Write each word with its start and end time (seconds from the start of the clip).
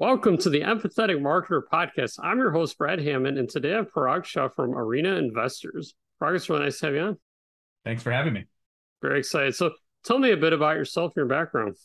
Welcome 0.00 0.38
to 0.38 0.48
the 0.48 0.62
Empathetic 0.62 1.20
Marketer 1.20 1.60
Podcast. 1.70 2.14
I'm 2.22 2.38
your 2.38 2.52
host, 2.52 2.78
Brad 2.78 3.00
Hammond, 3.00 3.36
and 3.36 3.46
today 3.46 3.74
I 3.74 3.76
have 3.76 3.92
Parag 3.92 4.24
Shah 4.24 4.48
from 4.48 4.74
Arena 4.74 5.16
Investors. 5.16 5.92
Parag, 6.22 6.36
it's 6.36 6.48
really 6.48 6.62
nice 6.62 6.78
to 6.78 6.86
have 6.86 6.94
you 6.94 7.00
on. 7.02 7.18
Thanks 7.84 8.02
for 8.02 8.10
having 8.10 8.32
me. 8.32 8.46
Very 9.02 9.18
excited. 9.18 9.54
So 9.56 9.72
tell 10.02 10.18
me 10.18 10.30
a 10.30 10.38
bit 10.38 10.54
about 10.54 10.76
yourself 10.76 11.12
and 11.14 11.16
your 11.16 11.26
background. 11.26 11.76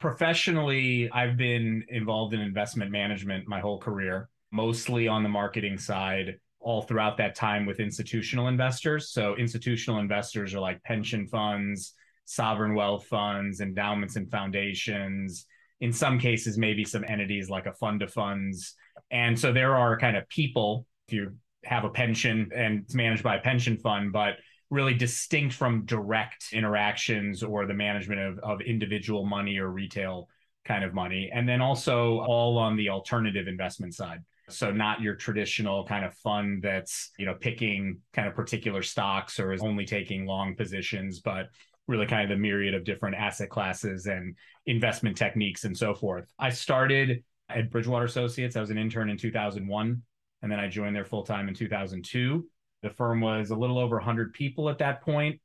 Professionally, 0.00 1.10
I've 1.12 1.36
been 1.36 1.84
involved 1.90 2.32
in 2.32 2.40
investment 2.40 2.90
management 2.90 3.46
my 3.46 3.60
whole 3.60 3.78
career, 3.78 4.30
mostly 4.50 5.06
on 5.06 5.22
the 5.22 5.28
marketing 5.28 5.76
side, 5.76 6.36
all 6.60 6.80
throughout 6.80 7.18
that 7.18 7.34
time 7.34 7.66
with 7.66 7.78
institutional 7.78 8.48
investors. 8.48 9.10
So, 9.10 9.36
institutional 9.36 10.00
investors 10.00 10.54
are 10.54 10.60
like 10.60 10.82
pension 10.82 11.26
funds, 11.26 11.92
sovereign 12.24 12.74
wealth 12.74 13.04
funds, 13.04 13.60
endowments 13.60 14.16
and 14.16 14.30
foundations, 14.30 15.44
in 15.80 15.92
some 15.92 16.18
cases, 16.18 16.56
maybe 16.56 16.84
some 16.84 17.04
entities 17.06 17.50
like 17.50 17.66
a 17.66 17.72
fund 17.74 18.02
of 18.02 18.12
funds. 18.12 18.74
And 19.10 19.38
so 19.38 19.52
there 19.52 19.76
are 19.76 19.98
kind 19.98 20.16
of 20.16 20.28
people, 20.28 20.86
if 21.08 21.14
you 21.14 21.36
have 21.64 21.84
a 21.84 21.90
pension 21.90 22.50
and 22.54 22.82
it's 22.84 22.94
managed 22.94 23.22
by 23.22 23.36
a 23.36 23.40
pension 23.40 23.76
fund, 23.76 24.12
but 24.12 24.34
really 24.70 24.94
distinct 24.94 25.54
from 25.54 25.84
direct 25.84 26.46
interactions 26.52 27.42
or 27.42 27.66
the 27.66 27.74
management 27.74 28.20
of, 28.20 28.38
of 28.38 28.60
individual 28.60 29.24
money 29.24 29.58
or 29.58 29.68
retail 29.68 30.28
kind 30.64 30.84
of 30.84 30.94
money. 30.94 31.30
And 31.32 31.48
then 31.48 31.60
also 31.60 32.20
all 32.20 32.58
on 32.58 32.76
the 32.76 32.88
alternative 32.88 33.46
investment 33.46 33.94
side. 33.94 34.20
So 34.48 34.70
not 34.70 35.00
your 35.00 35.14
traditional 35.14 35.86
kind 35.86 36.04
of 36.04 36.14
fund 36.16 36.62
that's, 36.62 37.10
you 37.18 37.24
know, 37.24 37.34
picking 37.34 37.98
kind 38.12 38.28
of 38.28 38.34
particular 38.34 38.82
stocks 38.82 39.40
or 39.40 39.52
is 39.52 39.62
only 39.62 39.86
taking 39.86 40.26
long 40.26 40.54
positions, 40.54 41.20
but 41.20 41.48
really 41.86 42.06
kind 42.06 42.22
of 42.22 42.28
the 42.30 42.40
myriad 42.40 42.74
of 42.74 42.84
different 42.84 43.16
asset 43.16 43.50
classes 43.50 44.06
and 44.06 44.36
investment 44.66 45.16
techniques 45.16 45.64
and 45.64 45.76
so 45.76 45.94
forth. 45.94 46.26
I 46.38 46.50
started 46.50 47.22
at 47.48 47.70
Bridgewater 47.70 48.06
Associates. 48.06 48.56
I 48.56 48.60
was 48.60 48.70
an 48.70 48.78
intern 48.78 49.10
in 49.10 49.18
2001, 49.18 50.02
and 50.42 50.52
then 50.52 50.58
I 50.58 50.68
joined 50.68 50.96
there 50.96 51.04
full 51.04 51.24
time 51.24 51.48
in 51.48 51.54
2002. 51.54 52.46
The 52.82 52.90
firm 52.90 53.20
was 53.20 53.50
a 53.50 53.56
little 53.56 53.78
over 53.78 53.96
100 53.96 54.32
people 54.32 54.68
at 54.68 54.78
that 54.78 55.02
point, 55.02 55.40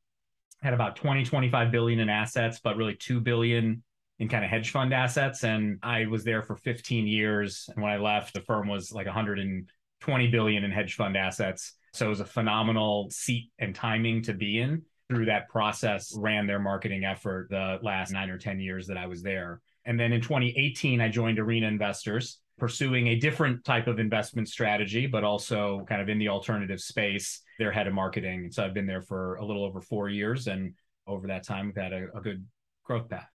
had 0.61 0.73
about 0.73 0.95
20, 0.95 1.23
25 1.23 1.71
billion 1.71 1.99
in 1.99 2.09
assets, 2.09 2.59
but 2.63 2.77
really 2.77 2.95
2 2.95 3.19
billion 3.21 3.83
in 4.19 4.27
kind 4.27 4.43
of 4.43 4.49
hedge 4.49 4.71
fund 4.71 4.93
assets. 4.93 5.43
And 5.43 5.79
I 5.81 6.05
was 6.05 6.23
there 6.23 6.41
for 6.41 6.57
15 6.57 7.07
years. 7.07 7.69
And 7.73 7.81
when 7.81 7.91
I 7.91 7.97
left, 7.97 8.33
the 8.33 8.41
firm 8.41 8.67
was 8.67 8.91
like 8.91 9.05
120 9.05 10.27
billion 10.27 10.63
in 10.65 10.71
hedge 10.71 10.95
fund 10.95 11.15
assets. 11.15 11.73
So 11.93 12.07
it 12.07 12.09
was 12.09 12.19
a 12.19 12.25
phenomenal 12.25 13.09
seat 13.09 13.51
and 13.57 13.73
timing 13.73 14.23
to 14.23 14.33
be 14.33 14.59
in 14.59 14.83
through 15.09 15.25
that 15.25 15.49
process 15.49 16.13
ran 16.15 16.45
their 16.45 16.59
marketing 16.59 17.03
effort 17.03 17.47
the 17.49 17.79
last 17.81 18.11
nine 18.11 18.29
or 18.29 18.37
10 18.37 18.59
years 18.59 18.87
that 18.87 18.97
I 18.97 19.07
was 19.07 19.23
there. 19.23 19.61
And 19.85 19.99
then 19.99 20.13
in 20.13 20.21
2018, 20.21 21.01
I 21.01 21.09
joined 21.09 21.39
Arena 21.39 21.67
Investors, 21.67 22.39
pursuing 22.59 23.07
a 23.07 23.15
different 23.15 23.65
type 23.65 23.87
of 23.87 23.97
investment 23.97 24.47
strategy, 24.47 25.07
but 25.07 25.23
also 25.23 25.83
kind 25.89 26.01
of 26.01 26.09
in 26.09 26.19
the 26.19 26.29
alternative 26.29 26.79
space, 26.79 27.41
their 27.57 27.71
head 27.71 27.87
of 27.87 27.93
marketing. 27.93 28.43
And 28.45 28.53
So 28.53 28.63
I've 28.63 28.73
been 28.73 28.85
there 28.85 29.01
for 29.01 29.35
a 29.35 29.45
little 29.45 29.65
over 29.65 29.81
four 29.81 30.09
years. 30.09 30.47
And 30.47 30.75
over 31.07 31.27
that 31.27 31.43
time, 31.43 31.67
we've 31.67 31.83
had 31.83 31.93
a, 31.93 32.07
a 32.15 32.21
good 32.21 32.45
growth 32.83 33.09
path. 33.09 33.29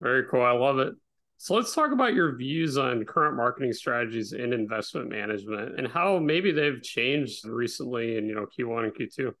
Very 0.00 0.24
cool. 0.28 0.42
I 0.42 0.52
love 0.52 0.78
it. 0.80 0.94
So 1.38 1.54
let's 1.54 1.74
talk 1.74 1.92
about 1.92 2.14
your 2.14 2.34
views 2.34 2.78
on 2.78 3.04
current 3.04 3.36
marketing 3.36 3.72
strategies 3.74 4.32
in 4.32 4.52
investment 4.52 5.10
management 5.10 5.78
and 5.78 5.86
how 5.86 6.18
maybe 6.18 6.50
they've 6.50 6.82
changed 6.82 7.44
recently 7.44 8.16
in 8.16 8.26
you 8.26 8.34
know 8.34 8.46
Q1 8.46 8.84
and 8.84 8.94
Q2. 8.94 9.32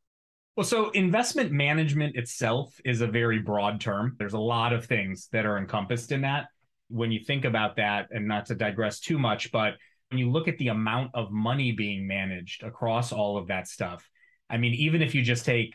Well, 0.56 0.64
so 0.64 0.88
investment 0.90 1.52
management 1.52 2.16
itself 2.16 2.80
is 2.82 3.02
a 3.02 3.06
very 3.06 3.40
broad 3.40 3.78
term. 3.78 4.16
There's 4.18 4.32
a 4.32 4.38
lot 4.38 4.72
of 4.72 4.86
things 4.86 5.28
that 5.32 5.44
are 5.44 5.58
encompassed 5.58 6.12
in 6.12 6.22
that. 6.22 6.46
When 6.88 7.12
you 7.12 7.20
think 7.20 7.44
about 7.44 7.76
that, 7.76 8.08
and 8.10 8.26
not 8.26 8.46
to 8.46 8.54
digress 8.54 8.98
too 8.98 9.18
much, 9.18 9.52
but 9.52 9.74
when 10.10 10.18
you 10.18 10.30
look 10.30 10.48
at 10.48 10.56
the 10.56 10.68
amount 10.68 11.10
of 11.12 11.30
money 11.30 11.72
being 11.72 12.06
managed 12.06 12.62
across 12.62 13.12
all 13.12 13.36
of 13.36 13.48
that 13.48 13.68
stuff, 13.68 14.08
I 14.48 14.56
mean, 14.56 14.72
even 14.72 15.02
if 15.02 15.14
you 15.14 15.20
just 15.20 15.44
take 15.44 15.74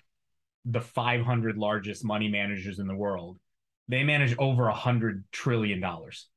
the 0.66 0.82
500 0.82 1.58
largest 1.58 2.04
money 2.04 2.28
managers 2.28 2.80
in 2.80 2.88
the 2.88 2.96
world, 2.96 3.38
they 3.88 4.04
manage 4.04 4.36
over 4.40 4.68
a 4.68 4.74
hundred 4.74 5.26
trillion 5.32 5.80
dollars 5.80 6.28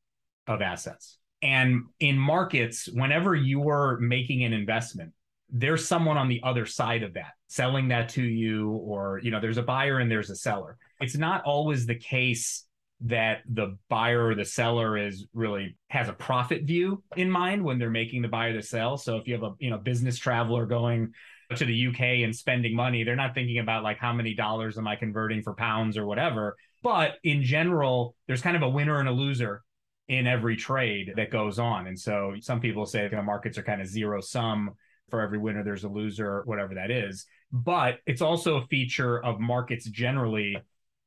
of 0.46 0.60
assets. 0.60 1.16
And 1.40 1.84
in 1.98 2.18
markets, 2.18 2.90
whenever 2.92 3.34
you're 3.34 3.98
making 4.00 4.44
an 4.44 4.52
investment, 4.52 5.12
there's 5.56 5.86
someone 5.86 6.18
on 6.18 6.28
the 6.28 6.40
other 6.42 6.66
side 6.66 7.04
of 7.04 7.14
that 7.14 7.32
selling 7.46 7.86
that 7.88 8.08
to 8.08 8.22
you 8.22 8.70
or 8.72 9.20
you 9.22 9.30
know 9.30 9.40
there's 9.40 9.56
a 9.56 9.62
buyer 9.62 10.00
and 10.00 10.10
there's 10.10 10.28
a 10.28 10.36
seller. 10.36 10.76
It's 11.00 11.16
not 11.16 11.44
always 11.44 11.86
the 11.86 11.94
case 11.94 12.64
that 13.02 13.42
the 13.48 13.78
buyer 13.88 14.26
or 14.26 14.34
the 14.34 14.44
seller 14.44 14.98
is 14.98 15.26
really 15.32 15.76
has 15.88 16.08
a 16.08 16.12
profit 16.12 16.64
view 16.64 17.02
in 17.16 17.30
mind 17.30 17.62
when 17.62 17.78
they're 17.78 17.90
making 17.90 18.22
the 18.22 18.28
buy 18.28 18.48
or 18.48 18.56
the 18.56 18.62
sell. 18.62 18.96
So 18.96 19.16
if 19.16 19.28
you 19.28 19.34
have 19.34 19.44
a 19.44 19.52
you 19.60 19.70
know 19.70 19.78
business 19.78 20.18
traveler 20.18 20.66
going 20.66 21.12
to 21.54 21.64
the 21.64 21.86
UK 21.86 22.24
and 22.24 22.34
spending 22.34 22.74
money 22.74 23.04
they're 23.04 23.14
not 23.14 23.34
thinking 23.34 23.58
about 23.58 23.84
like 23.84 23.98
how 23.98 24.12
many 24.12 24.34
dollars 24.34 24.76
am 24.76 24.88
I 24.88 24.96
converting 24.96 25.42
for 25.42 25.54
pounds 25.54 25.96
or 25.96 26.04
whatever. 26.04 26.56
But 26.82 27.18
in 27.22 27.44
general 27.44 28.16
there's 28.26 28.42
kind 28.42 28.56
of 28.56 28.62
a 28.62 28.68
winner 28.68 28.98
and 28.98 29.08
a 29.08 29.12
loser 29.12 29.62
in 30.08 30.26
every 30.26 30.56
trade 30.56 31.12
that 31.16 31.30
goes 31.30 31.60
on. 31.60 31.86
And 31.86 31.98
so 31.98 32.34
some 32.40 32.60
people 32.60 32.86
say 32.86 33.06
the 33.06 33.22
markets 33.22 33.56
are 33.56 33.62
kind 33.62 33.80
of 33.80 33.86
zero 33.86 34.20
sum 34.20 34.72
for 35.10 35.20
every 35.20 35.38
winner 35.38 35.62
there's 35.62 35.84
a 35.84 35.88
loser 35.88 36.42
whatever 36.44 36.74
that 36.74 36.90
is. 36.90 37.26
But 37.52 38.00
it's 38.06 38.22
also 38.22 38.56
a 38.56 38.66
feature 38.66 39.22
of 39.24 39.38
markets 39.40 39.88
generally 39.88 40.56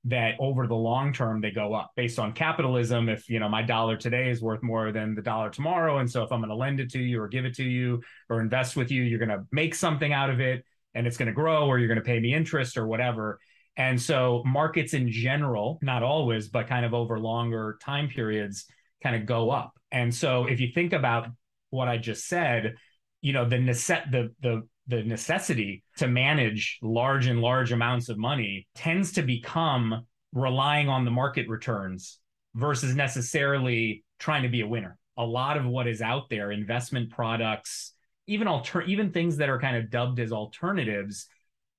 that 0.06 0.36
over 0.40 0.68
the 0.68 0.76
long 0.76 1.12
term 1.12 1.42
they 1.42 1.52
go 1.52 1.74
up 1.74 1.92
based 1.96 2.18
on 2.18 2.32
capitalism. 2.32 3.10
If 3.10 3.30
you 3.30 3.40
know 3.40 3.50
my 3.50 3.62
dollar 3.62 3.98
today 3.98 4.30
is 4.30 4.42
worth 4.42 4.64
more 4.64 4.92
than 4.92 5.16
the 5.16 5.22
dollar 5.22 5.50
tomorrow 5.50 5.98
and 5.98 6.10
so 6.10 6.24
if 6.24 6.32
i'm 6.32 6.40
going 6.40 6.50
to 6.50 6.56
lend 6.56 6.80
it 6.80 6.92
to 6.92 7.00
you 7.00 7.22
or 7.22 7.28
give 7.28 7.46
it 7.46 7.56
to 7.56 7.64
you 7.64 8.02
or 8.30 8.40
invest 8.40 8.76
with 8.76 8.92
you 8.92 9.04
you're 9.04 9.20
going 9.20 9.30
to 9.30 9.46
make 9.52 9.76
something 9.76 10.14
out 10.14 10.30
of 10.30 10.40
it 10.40 10.64
and 10.94 11.06
it's 11.06 11.18
going 11.18 11.28
to 11.28 11.34
grow 11.34 11.68
or 11.68 11.78
you're 11.78 11.88
going 11.88 12.00
to 12.00 12.04
pay 12.04 12.20
me 12.20 12.34
interest 12.34 12.78
or 12.78 12.88
whatever. 12.88 13.40
And 13.76 14.02
so 14.02 14.42
markets 14.46 14.94
in 14.94 15.12
general 15.12 15.78
not 15.82 16.04
always 16.04 16.48
but 16.48 16.68
kind 16.68 16.86
of 16.86 16.94
over 16.94 17.20
longer 17.20 17.78
time 17.82 18.08
periods 18.08 18.66
kind 19.04 19.16
of 19.16 19.26
go 19.26 19.52
up. 19.52 19.74
And 19.92 20.14
so 20.14 20.46
if 20.46 20.60
you 20.60 20.70
think 20.74 20.94
about 20.94 21.28
what 21.70 21.90
i 21.90 21.98
just 21.98 22.26
said 22.28 22.76
you 23.22 23.34
know 23.34 23.48
the 23.48 23.58
necess- 23.58 24.10
the 24.12 24.32
the 24.42 24.68
the 24.88 25.04
necessity 25.04 25.84
to 25.98 26.08
manage 26.08 26.80
large 26.82 27.28
and 27.28 27.42
large 27.42 27.72
amounts 27.72 28.10
of 28.10 28.18
money 28.18 28.68
tends 28.74 29.12
to 29.14 29.22
become 29.22 30.06
relying 30.34 30.88
on 30.88 31.04
the 31.04 31.12
market 31.12 31.48
returns 31.50 32.20
versus 32.56 32.96
necessarily 32.96 34.04
trying 34.20 34.44
to 34.44 34.50
be 34.50 34.62
a 34.62 34.68
winner. 34.68 34.98
A 35.18 35.26
lot 35.26 35.58
of 35.58 35.66
what 35.66 35.88
is 35.88 36.02
out 36.02 36.30
there, 36.30 36.52
investment 36.52 37.10
products, 37.10 37.94
even 38.28 38.48
alter 38.48 38.82
even 38.84 39.12
things 39.12 39.38
that 39.38 39.50
are 39.50 39.60
kind 39.60 39.78
of 39.78 39.90
dubbed 39.90 40.20
as 40.20 40.32
alternatives, 40.32 41.28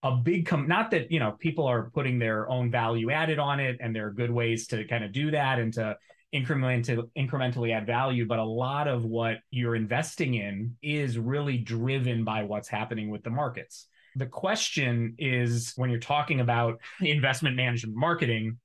a 0.02 0.12
big 0.12 0.46
com 0.46 0.68
not 0.68 0.90
that 0.90 1.10
you 1.10 1.18
know 1.18 1.32
people 1.32 1.66
are 1.66 1.90
putting 1.90 2.18
their 2.18 2.48
own 2.48 2.70
value 2.70 3.10
added 3.10 3.38
on 3.38 3.58
it 3.60 3.78
and 3.80 3.94
there 3.94 4.06
are 4.06 4.12
good 4.12 4.30
ways 4.30 4.66
to 4.68 4.84
kind 4.84 5.04
of 5.04 5.12
do 5.12 5.30
that 5.30 5.58
and 5.58 5.72
to 5.74 5.96
incrementally 6.34 7.08
incrementally 7.16 7.74
add 7.74 7.86
value 7.86 8.26
but 8.26 8.38
a 8.38 8.44
lot 8.44 8.86
of 8.86 9.04
what 9.04 9.38
you're 9.50 9.74
investing 9.74 10.34
in 10.34 10.76
is 10.82 11.18
really 11.18 11.56
driven 11.56 12.22
by 12.22 12.42
what's 12.42 12.68
happening 12.68 13.08
with 13.08 13.22
the 13.22 13.30
markets. 13.30 13.86
The 14.16 14.26
question 14.26 15.14
is 15.18 15.72
when 15.76 15.90
you're 15.90 16.00
talking 16.00 16.40
about 16.40 16.80
investment 17.00 17.56
management 17.56 17.96
marketing 17.96 18.58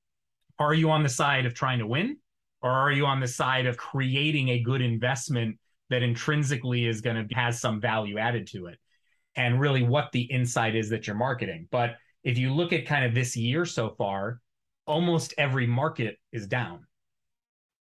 are 0.59 0.73
you 0.73 0.91
on 0.91 1.03
the 1.03 1.09
side 1.09 1.46
of 1.46 1.53
trying 1.53 1.79
to 1.79 1.88
win 1.88 2.18
or 2.62 2.69
are 2.69 2.91
you 2.91 3.06
on 3.06 3.22
the 3.22 3.28
side 3.28 3.66
of 3.66 3.78
creating 3.78 4.50
a 4.50 4.59
good 4.59 4.81
investment 4.81 5.57
that 5.90 6.03
intrinsically 6.03 6.85
is 6.85 7.02
going 7.02 7.28
to 7.28 7.35
has 7.35 7.62
some 7.62 7.79
value 7.79 8.18
added 8.18 8.47
to 8.47 8.68
it? 8.68 8.78
And 9.35 9.59
really 9.59 9.84
what 9.84 10.12
the 10.12 10.23
insight 10.23 10.75
is 10.75 10.90
that 10.90 11.07
you're 11.07 11.16
marketing. 11.16 11.68
But 11.72 11.96
if 12.23 12.38
you 12.38 12.53
look 12.53 12.73
at 12.73 12.85
kind 12.85 13.06
of 13.06 13.16
this 13.16 13.38
year 13.38 13.66
so 13.66 13.96
far 13.97 14.41
almost 14.85 15.34
every 15.38 15.66
market 15.66 16.18
is 16.34 16.46
down 16.46 16.85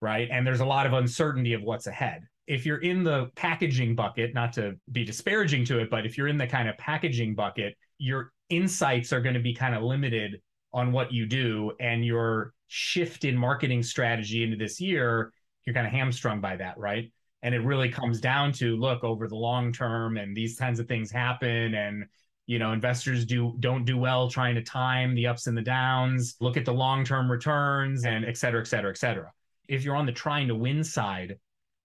right? 0.02 0.28
And 0.32 0.46
there's 0.46 0.60
a 0.60 0.66
lot 0.66 0.86
of 0.86 0.94
uncertainty 0.94 1.54
of 1.54 1.62
what's 1.62 1.88
ahead. 1.88 2.24
If 2.48 2.66
you're 2.66 2.80
in 2.80 3.04
the 3.04 3.30
packaging 3.36 3.96
bucket, 3.96 4.34
not 4.34 4.52
to 4.54 4.74
be 4.92 5.06
disparaging 5.06 5.64
to 5.66 5.80
it, 5.80 5.90
but 5.90 6.06
if 6.06 6.18
you're 6.18 6.28
in 6.28 6.38
the 6.38 6.48
kind 6.48 6.68
of 6.68 6.78
packaging 6.78 7.36
bucket, 7.36 7.76
your 7.98 8.34
insights 8.50 9.14
are 9.14 9.22
going 9.22 9.36
to 9.36 9.42
be 9.42 9.54
kind 9.54 9.76
of 9.76 9.84
limited 9.84 10.42
on 10.74 10.92
what 10.92 11.14
you 11.14 11.26
do 11.26 11.72
and 11.80 12.04
your 12.04 12.54
shift 12.68 13.26
in 13.26 13.38
marketing 13.38 13.84
strategy 13.84 14.44
into 14.44 14.58
this 14.58 14.82
year, 14.82 15.32
you're 15.66 15.74
kind 15.74 15.86
of 15.86 15.94
hamstrung 15.94 16.42
by 16.42 16.56
that, 16.56 16.78
right? 16.78 17.12
And 17.44 17.54
it 17.54 17.60
really 17.60 17.90
comes 17.90 18.20
down 18.20 18.52
to 18.54 18.76
look 18.78 19.04
over 19.04 19.28
the 19.28 19.36
long 19.36 19.72
term 19.72 20.18
and 20.18 20.36
these 20.36 20.58
kinds 20.58 20.80
of 20.80 20.88
things 20.88 21.12
happen 21.12 21.76
and 21.76 22.06
you 22.48 22.60
know 22.60 22.72
investors 22.72 23.24
do 23.26 23.56
don't 23.60 23.86
do 23.86 23.98
well 23.98 24.30
trying 24.30 24.56
to 24.56 24.64
time 24.64 25.14
the 25.14 25.28
ups 25.28 25.46
and 25.46 25.56
the 25.56 25.62
downs 25.62 26.36
look 26.40 26.58
at 26.58 26.66
the 26.66 26.74
long 26.74 27.06
term 27.06 27.32
returns 27.32 28.04
and 28.04 28.26
et 28.26 28.36
cetera 28.36 28.60
et 28.60 28.66
cetera 28.66 28.90
et 28.90 28.98
cetera 28.98 29.32
if 29.68 29.84
you're 29.84 29.96
on 29.96 30.06
the 30.06 30.12
trying 30.12 30.48
to 30.48 30.56
win 30.56 30.84
side, 30.84 31.38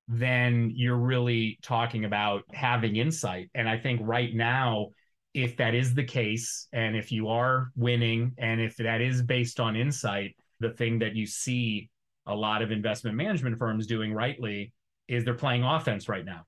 then 0.08 0.72
you're 0.74 0.96
really 0.96 1.58
talking 1.62 2.04
about 2.04 2.42
having 2.52 2.96
insight. 2.96 3.50
And 3.54 3.68
I 3.68 3.78
think 3.78 4.00
right 4.04 4.34
now, 4.34 4.88
if 5.34 5.56
that 5.56 5.74
is 5.74 5.94
the 5.94 6.04
case, 6.04 6.68
and 6.72 6.96
if 6.96 7.12
you 7.12 7.28
are 7.28 7.70
winning, 7.76 8.32
and 8.38 8.60
if 8.60 8.76
that 8.76 9.00
is 9.00 9.22
based 9.22 9.60
on 9.60 9.76
insight, 9.76 10.36
the 10.60 10.70
thing 10.70 11.00
that 11.00 11.14
you 11.14 11.26
see 11.26 11.90
a 12.26 12.34
lot 12.34 12.62
of 12.62 12.70
investment 12.70 13.16
management 13.16 13.58
firms 13.58 13.86
doing 13.86 14.12
rightly 14.12 14.72
is 15.08 15.24
they're 15.24 15.34
playing 15.34 15.62
offense 15.62 16.08
right 16.08 16.24
now. 16.24 16.42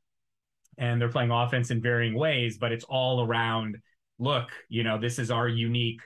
And 0.79 1.01
they're 1.01 1.11
playing 1.11 1.33
offense 1.33 1.71
in 1.71 1.83
varying 1.83 2.15
ways, 2.15 2.59
but 2.59 2.73
it's 2.73 2.85
all 2.85 3.27
around 3.27 3.77
look, 4.19 4.49
you 4.69 4.83
know, 4.83 4.99
this 4.99 5.19
is 5.19 5.31
our 5.31 5.49
unique 5.49 6.01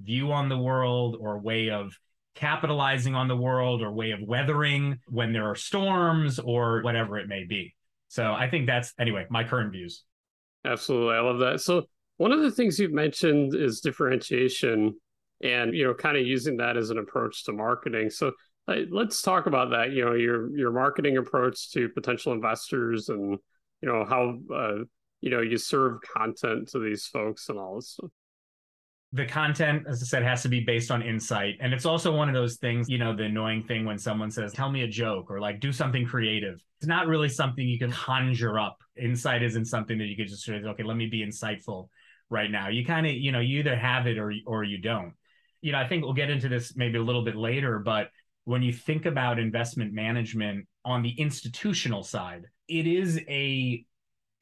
view 0.00 0.32
on 0.32 0.48
the 0.48 0.58
world 0.58 1.16
or 1.20 1.38
way 1.38 1.70
of 1.70 1.98
capitalizing 2.38 3.14
on 3.14 3.26
the 3.26 3.36
world 3.36 3.82
or 3.82 3.92
way 3.92 4.12
of 4.12 4.20
weathering 4.22 4.98
when 5.08 5.32
there 5.32 5.44
are 5.50 5.56
storms 5.56 6.38
or 6.38 6.80
whatever 6.82 7.18
it 7.18 7.28
may 7.28 7.44
be. 7.44 7.74
So 8.06 8.32
I 8.32 8.48
think 8.48 8.66
that's, 8.66 8.94
anyway, 8.98 9.26
my 9.28 9.42
current 9.42 9.72
views. 9.72 10.04
Absolutely. 10.64 11.16
I 11.16 11.20
love 11.20 11.40
that. 11.40 11.60
So 11.60 11.86
one 12.16 12.30
of 12.32 12.40
the 12.40 12.50
things 12.52 12.78
you've 12.78 12.92
mentioned 12.92 13.54
is 13.54 13.80
differentiation 13.80 14.94
and, 15.42 15.74
you 15.74 15.84
know, 15.84 15.94
kind 15.94 16.16
of 16.16 16.26
using 16.26 16.56
that 16.58 16.76
as 16.76 16.90
an 16.90 16.98
approach 16.98 17.44
to 17.44 17.52
marketing. 17.52 18.10
So 18.10 18.32
let's 18.90 19.20
talk 19.20 19.46
about 19.46 19.70
that, 19.70 19.90
you 19.90 20.04
know, 20.04 20.14
your, 20.14 20.56
your 20.56 20.70
marketing 20.70 21.16
approach 21.16 21.72
to 21.72 21.88
potential 21.88 22.32
investors 22.32 23.08
and, 23.08 23.38
you 23.82 23.88
know, 23.88 24.04
how, 24.04 24.38
uh, 24.54 24.84
you 25.20 25.30
know, 25.30 25.40
you 25.40 25.58
serve 25.58 26.00
content 26.16 26.68
to 26.68 26.78
these 26.78 27.06
folks 27.06 27.48
and 27.48 27.58
all 27.58 27.76
this 27.76 27.90
stuff 27.90 28.10
the 29.12 29.24
content, 29.24 29.84
as 29.88 30.02
I 30.02 30.06
said, 30.06 30.22
has 30.22 30.42
to 30.42 30.48
be 30.48 30.60
based 30.60 30.90
on 30.90 31.00
insight. 31.00 31.56
And 31.60 31.72
it's 31.72 31.86
also 31.86 32.14
one 32.14 32.28
of 32.28 32.34
those 32.34 32.56
things, 32.56 32.90
you 32.90 32.98
know, 32.98 33.16
the 33.16 33.24
annoying 33.24 33.62
thing 33.62 33.86
when 33.86 33.98
someone 33.98 34.30
says, 34.30 34.52
tell 34.52 34.70
me 34.70 34.82
a 34.82 34.88
joke 34.88 35.30
or 35.30 35.40
like 35.40 35.60
do 35.60 35.72
something 35.72 36.04
creative. 36.04 36.62
It's 36.78 36.86
not 36.86 37.06
really 37.06 37.30
something 37.30 37.66
you 37.66 37.78
can 37.78 37.90
conjure 37.90 38.58
up. 38.58 38.76
Insight 38.96 39.42
isn't 39.42 39.64
something 39.64 39.96
that 39.98 40.04
you 40.04 40.16
could 40.16 40.28
just 40.28 40.44
say, 40.44 40.54
okay, 40.54 40.82
let 40.82 40.96
me 40.96 41.06
be 41.06 41.24
insightful 41.24 41.88
right 42.28 42.50
now. 42.50 42.68
You 42.68 42.84
kind 42.84 43.06
of, 43.06 43.12
you 43.14 43.32
know, 43.32 43.40
you 43.40 43.60
either 43.60 43.76
have 43.76 44.06
it 44.06 44.18
or, 44.18 44.32
or 44.46 44.62
you 44.62 44.78
don't. 44.78 45.14
You 45.62 45.72
know, 45.72 45.78
I 45.78 45.88
think 45.88 46.04
we'll 46.04 46.12
get 46.12 46.30
into 46.30 46.48
this 46.50 46.76
maybe 46.76 46.98
a 46.98 47.02
little 47.02 47.24
bit 47.24 47.34
later, 47.34 47.78
but 47.78 48.10
when 48.44 48.62
you 48.62 48.72
think 48.72 49.06
about 49.06 49.38
investment 49.38 49.92
management 49.94 50.66
on 50.84 51.02
the 51.02 51.10
institutional 51.18 52.02
side, 52.02 52.44
it 52.68 52.86
is 52.86 53.18
a 53.26 53.84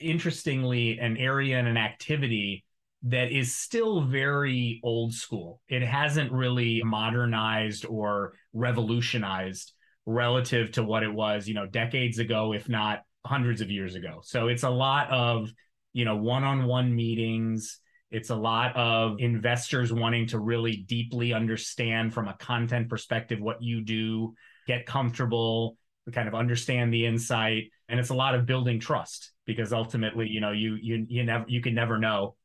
interestingly 0.00 0.98
an 0.98 1.16
area 1.16 1.58
and 1.58 1.68
an 1.68 1.76
activity 1.76 2.64
that 3.08 3.30
is 3.30 3.56
still 3.56 4.02
very 4.02 4.80
old 4.82 5.12
school. 5.12 5.60
It 5.68 5.82
hasn't 5.82 6.32
really 6.32 6.82
modernized 6.84 7.86
or 7.86 8.34
revolutionized 8.52 9.72
relative 10.06 10.72
to 10.72 10.82
what 10.82 11.04
it 11.04 11.12
was, 11.12 11.46
you 11.46 11.54
know, 11.54 11.66
decades 11.66 12.18
ago, 12.18 12.52
if 12.52 12.68
not 12.68 13.02
hundreds 13.24 13.60
of 13.60 13.70
years 13.70 13.94
ago. 13.94 14.20
So 14.22 14.48
it's 14.48 14.64
a 14.64 14.70
lot 14.70 15.08
of, 15.10 15.50
you 15.92 16.04
know, 16.04 16.16
one-on-one 16.16 16.94
meetings. 16.94 17.80
It's 18.10 18.30
a 18.30 18.36
lot 18.36 18.74
of 18.76 19.16
investors 19.20 19.92
wanting 19.92 20.26
to 20.28 20.40
really 20.40 20.84
deeply 20.88 21.32
understand 21.32 22.12
from 22.12 22.26
a 22.26 22.34
content 22.34 22.88
perspective 22.88 23.40
what 23.40 23.62
you 23.62 23.82
do, 23.82 24.34
get 24.66 24.84
comfortable, 24.84 25.76
kind 26.12 26.28
of 26.28 26.34
understand 26.34 26.92
the 26.92 27.06
insight, 27.06 27.64
and 27.88 28.00
it's 28.00 28.10
a 28.10 28.14
lot 28.14 28.34
of 28.34 28.46
building 28.46 28.80
trust 28.80 29.32
because 29.44 29.72
ultimately, 29.72 30.28
you 30.28 30.40
know, 30.40 30.52
you 30.52 30.76
you 30.80 31.06
you 31.08 31.24
never 31.24 31.44
you 31.48 31.60
can 31.60 31.74
never 31.74 31.98
know 31.98 32.36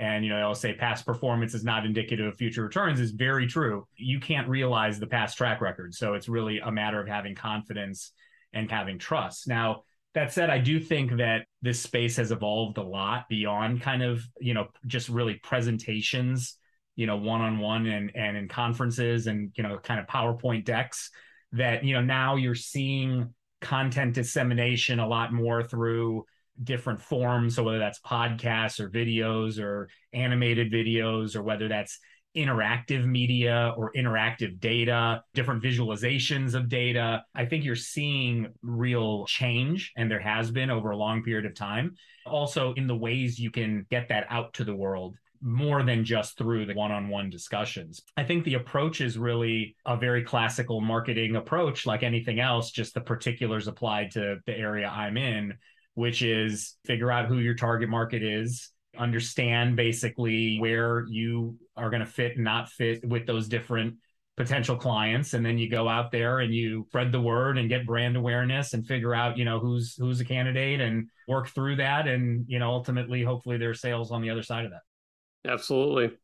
and 0.00 0.24
you 0.24 0.30
know 0.30 0.38
i'll 0.38 0.54
say 0.54 0.72
past 0.72 1.06
performance 1.06 1.54
is 1.54 1.62
not 1.62 1.84
indicative 1.84 2.26
of 2.26 2.36
future 2.36 2.64
returns 2.64 2.98
is 2.98 3.12
very 3.12 3.46
true. 3.46 3.86
You 3.96 4.18
can't 4.18 4.48
realize 4.48 4.98
the 4.98 5.06
past 5.06 5.36
track 5.36 5.60
record. 5.60 5.94
So 5.94 6.14
it's 6.14 6.28
really 6.28 6.58
a 6.58 6.72
matter 6.72 7.00
of 7.00 7.06
having 7.06 7.34
confidence 7.34 8.12
and 8.52 8.68
having 8.68 8.98
trust. 8.98 9.46
Now 9.46 9.84
that 10.14 10.32
said 10.32 10.50
i 10.50 10.58
do 10.58 10.80
think 10.80 11.16
that 11.16 11.46
this 11.62 11.80
space 11.80 12.16
has 12.16 12.32
evolved 12.32 12.78
a 12.78 12.82
lot 12.82 13.28
beyond 13.28 13.80
kind 13.80 14.02
of 14.02 14.22
you 14.40 14.54
know 14.54 14.66
just 14.86 15.08
really 15.08 15.34
presentations 15.34 16.56
you 16.96 17.06
know 17.06 17.16
one-on-one 17.16 17.86
and 17.86 18.10
and 18.14 18.36
in 18.36 18.48
conferences 18.48 19.26
and 19.26 19.52
you 19.54 19.62
know 19.62 19.78
kind 19.78 20.00
of 20.00 20.06
powerpoint 20.06 20.64
decks 20.64 21.10
that 21.52 21.84
you 21.84 21.94
know 21.94 22.00
now 22.00 22.36
you're 22.36 22.54
seeing 22.54 23.32
content 23.60 24.14
dissemination 24.14 24.98
a 24.98 25.06
lot 25.06 25.32
more 25.32 25.62
through 25.62 26.24
different 26.62 27.00
forms. 27.00 27.56
So 27.56 27.62
whether 27.62 27.78
that's 27.78 28.00
podcasts 28.00 28.80
or 28.80 28.90
videos 28.90 29.58
or 29.58 29.88
animated 30.12 30.72
videos, 30.72 31.36
or 31.36 31.42
whether 31.42 31.68
that's 31.68 31.98
interactive 32.36 33.04
media 33.04 33.74
or 33.76 33.92
interactive 33.92 34.60
data, 34.60 35.22
different 35.34 35.62
visualizations 35.62 36.54
of 36.54 36.68
data. 36.68 37.24
I 37.34 37.44
think 37.44 37.64
you're 37.64 37.74
seeing 37.74 38.48
real 38.62 39.26
change, 39.26 39.92
and 39.96 40.10
there 40.10 40.20
has 40.20 40.50
been 40.50 40.70
over 40.70 40.90
a 40.90 40.96
long 40.96 41.22
period 41.22 41.46
of 41.46 41.54
time. 41.54 41.96
Also, 42.26 42.72
in 42.74 42.86
the 42.86 42.96
ways 42.96 43.38
you 43.38 43.50
can 43.50 43.86
get 43.90 44.08
that 44.08 44.26
out 44.30 44.54
to 44.54 44.64
the 44.64 44.74
world 44.74 45.16
more 45.42 45.82
than 45.82 46.04
just 46.04 46.36
through 46.36 46.66
the 46.66 46.74
one 46.74 46.92
on 46.92 47.08
one 47.08 47.30
discussions. 47.30 48.02
I 48.16 48.24
think 48.24 48.44
the 48.44 48.54
approach 48.54 49.00
is 49.00 49.16
really 49.16 49.74
a 49.86 49.96
very 49.96 50.22
classical 50.22 50.82
marketing 50.82 51.34
approach, 51.34 51.86
like 51.86 52.02
anything 52.02 52.40
else, 52.40 52.70
just 52.70 52.92
the 52.92 53.00
particulars 53.00 53.66
applied 53.66 54.10
to 54.12 54.36
the 54.44 54.56
area 54.56 54.86
I'm 54.86 55.16
in 55.16 55.54
which 56.00 56.22
is 56.22 56.76
figure 56.86 57.12
out 57.12 57.26
who 57.26 57.40
your 57.40 57.54
target 57.54 57.90
market 57.90 58.22
is, 58.22 58.70
understand 58.98 59.76
basically 59.76 60.56
where 60.58 61.04
you 61.10 61.58
are 61.76 61.90
going 61.90 62.00
to 62.00 62.06
fit 62.06 62.36
and 62.36 62.44
not 62.44 62.70
fit 62.70 63.06
with 63.06 63.26
those 63.26 63.48
different 63.48 63.96
potential 64.34 64.76
clients. 64.76 65.34
And 65.34 65.44
then 65.44 65.58
you 65.58 65.68
go 65.68 65.90
out 65.90 66.10
there 66.10 66.40
and 66.40 66.54
you 66.54 66.86
spread 66.88 67.12
the 67.12 67.20
word 67.20 67.58
and 67.58 67.68
get 67.68 67.84
brand 67.84 68.16
awareness 68.16 68.72
and 68.72 68.86
figure 68.86 69.14
out 69.14 69.36
you 69.36 69.44
know 69.44 69.58
who's 69.58 69.94
who's 69.98 70.20
a 70.20 70.24
candidate 70.24 70.80
and 70.80 71.06
work 71.28 71.48
through 71.48 71.76
that. 71.76 72.08
And 72.08 72.46
you 72.48 72.58
know 72.58 72.70
ultimately 72.70 73.22
hopefully 73.22 73.58
there's 73.58 73.82
sales 73.82 74.10
on 74.10 74.22
the 74.22 74.30
other 74.30 74.42
side 74.42 74.64
of 74.64 74.70
that. 74.70 75.50
Absolutely. 75.52 76.16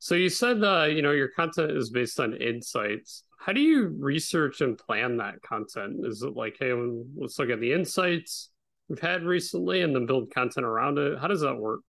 So 0.00 0.16
you 0.16 0.28
said 0.28 0.64
uh, 0.64 0.88
you 0.90 1.02
know 1.02 1.12
your 1.12 1.28
content 1.28 1.70
is 1.70 1.90
based 1.90 2.18
on 2.18 2.34
insights. 2.34 3.22
How 3.38 3.52
do 3.52 3.60
you 3.60 3.96
research 3.96 4.60
and 4.60 4.76
plan 4.76 5.18
that 5.18 5.40
content? 5.42 6.04
Is 6.04 6.22
it 6.22 6.34
like 6.34 6.56
hey 6.58 6.72
let's 7.16 7.38
look 7.38 7.50
at 7.50 7.60
the 7.60 7.72
insights 7.72 8.50
we've 8.90 8.98
had 8.98 9.22
recently 9.22 9.82
and 9.82 9.94
then 9.94 10.04
build 10.04 10.30
content 10.34 10.66
around 10.66 10.98
it? 10.98 11.18
How 11.18 11.28
does 11.28 11.40
that 11.40 11.56
work? 11.56 11.80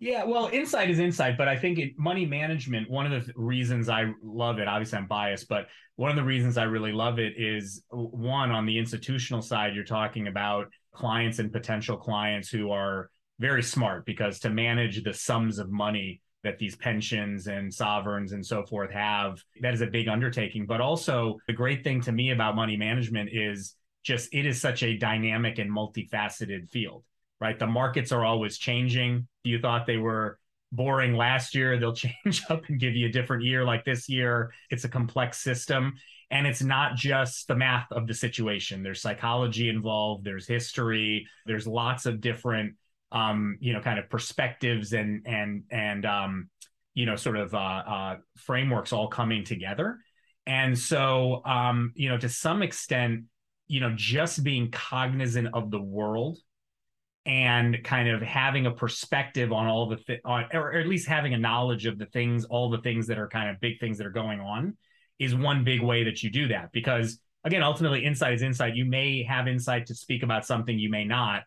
Yeah, 0.00 0.24
well, 0.24 0.48
insight 0.52 0.90
is 0.90 0.98
insight, 0.98 1.38
but 1.38 1.46
I 1.46 1.56
think 1.56 1.78
in 1.78 1.94
money 1.96 2.26
management, 2.26 2.90
one 2.90 3.10
of 3.10 3.26
the 3.26 3.32
reasons 3.36 3.88
I 3.88 4.12
love 4.22 4.58
it, 4.58 4.66
obviously 4.66 4.98
I'm 4.98 5.06
biased, 5.06 5.48
but 5.48 5.68
one 5.96 6.10
of 6.10 6.16
the 6.16 6.24
reasons 6.24 6.58
I 6.58 6.64
really 6.64 6.92
love 6.92 7.20
it 7.20 7.34
is 7.36 7.84
one, 7.90 8.50
on 8.50 8.66
the 8.66 8.76
institutional 8.76 9.40
side, 9.40 9.74
you're 9.74 9.84
talking 9.84 10.26
about 10.26 10.66
clients 10.92 11.38
and 11.38 11.52
potential 11.52 11.96
clients 11.96 12.48
who 12.48 12.72
are 12.72 13.08
very 13.38 13.62
smart 13.62 14.04
because 14.04 14.40
to 14.40 14.50
manage 14.50 15.02
the 15.04 15.14
sums 15.14 15.58
of 15.58 15.70
money 15.70 16.20
that 16.42 16.58
these 16.58 16.76
pensions 16.76 17.46
and 17.46 17.72
sovereigns 17.72 18.32
and 18.32 18.44
so 18.44 18.64
forth 18.64 18.90
have, 18.90 19.38
that 19.60 19.74
is 19.74 19.80
a 19.80 19.86
big 19.86 20.08
undertaking. 20.08 20.66
But 20.66 20.80
also, 20.80 21.38
the 21.46 21.52
great 21.52 21.84
thing 21.84 22.00
to 22.02 22.12
me 22.12 22.32
about 22.32 22.56
money 22.56 22.76
management 22.76 23.30
is 23.32 23.76
just 24.04 24.32
it 24.32 24.46
is 24.46 24.60
such 24.60 24.82
a 24.82 24.96
dynamic 24.96 25.58
and 25.58 25.70
multifaceted 25.70 26.70
field, 26.70 27.04
right? 27.40 27.58
The 27.58 27.66
markets 27.66 28.12
are 28.12 28.24
always 28.24 28.58
changing. 28.58 29.26
You 29.42 29.58
thought 29.58 29.86
they 29.86 29.96
were 29.96 30.38
boring 30.70 31.14
last 31.14 31.54
year, 31.54 31.78
they'll 31.78 31.94
change 32.24 32.42
up 32.48 32.68
and 32.68 32.78
give 32.78 32.94
you 32.94 33.08
a 33.08 33.12
different 33.12 33.44
year. 33.44 33.64
Like 33.64 33.84
this 33.84 34.08
year, 34.08 34.52
it's 34.70 34.84
a 34.84 34.88
complex 34.88 35.40
system. 35.40 35.94
And 36.30 36.46
it's 36.46 36.62
not 36.62 36.96
just 36.96 37.48
the 37.48 37.54
math 37.54 37.90
of 37.92 38.06
the 38.06 38.14
situation. 38.14 38.82
There's 38.82 39.00
psychology 39.00 39.68
involved, 39.68 40.24
there's 40.24 40.46
history, 40.46 41.26
there's 41.46 41.66
lots 41.66 42.06
of 42.06 42.20
different 42.20 42.74
um, 43.14 43.58
you 43.60 43.72
know, 43.72 43.80
kind 43.80 43.98
of 43.98 44.10
perspectives 44.10 44.92
and 44.92 45.22
and 45.24 45.62
and 45.70 46.04
um, 46.04 46.50
you 46.94 47.06
know, 47.06 47.16
sort 47.16 47.36
of 47.36 47.54
uh, 47.54 47.58
uh, 47.58 48.16
frameworks 48.36 48.92
all 48.92 49.08
coming 49.08 49.44
together. 49.44 49.98
And 50.46 50.78
so, 50.78 51.42
um, 51.46 51.92
you 51.94 52.08
know, 52.08 52.18
to 52.18 52.28
some 52.28 52.62
extent, 52.62 53.24
you 53.66 53.80
know, 53.80 53.92
just 53.94 54.42
being 54.44 54.70
cognizant 54.70 55.48
of 55.54 55.70
the 55.70 55.80
world 55.80 56.38
and 57.26 57.82
kind 57.82 58.08
of 58.08 58.20
having 58.20 58.66
a 58.66 58.70
perspective 58.70 59.52
on 59.52 59.66
all 59.66 59.88
the 59.88 59.96
th- 59.96 60.20
on, 60.24 60.44
or 60.52 60.74
at 60.74 60.86
least 60.86 61.08
having 61.08 61.32
a 61.32 61.38
knowledge 61.38 61.86
of 61.86 61.98
the 61.98 62.06
things, 62.06 62.44
all 62.44 62.68
the 62.70 62.82
things 62.82 63.06
that 63.06 63.18
are 63.18 63.28
kind 63.28 63.48
of 63.48 63.60
big 63.60 63.80
things 63.80 63.98
that 63.98 64.06
are 64.06 64.10
going 64.10 64.40
on, 64.40 64.76
is 65.18 65.34
one 65.34 65.64
big 65.64 65.82
way 65.82 66.04
that 66.04 66.22
you 66.22 66.30
do 66.30 66.48
that. 66.48 66.70
Because 66.72 67.18
again, 67.44 67.62
ultimately, 67.62 68.04
insight 68.04 68.34
is 68.34 68.42
insight. 68.42 68.76
You 68.76 68.84
may 68.84 69.22
have 69.22 69.48
insight 69.48 69.86
to 69.86 69.94
speak 69.94 70.22
about 70.22 70.44
something, 70.44 70.78
you 70.78 70.90
may 70.90 71.04
not, 71.04 71.44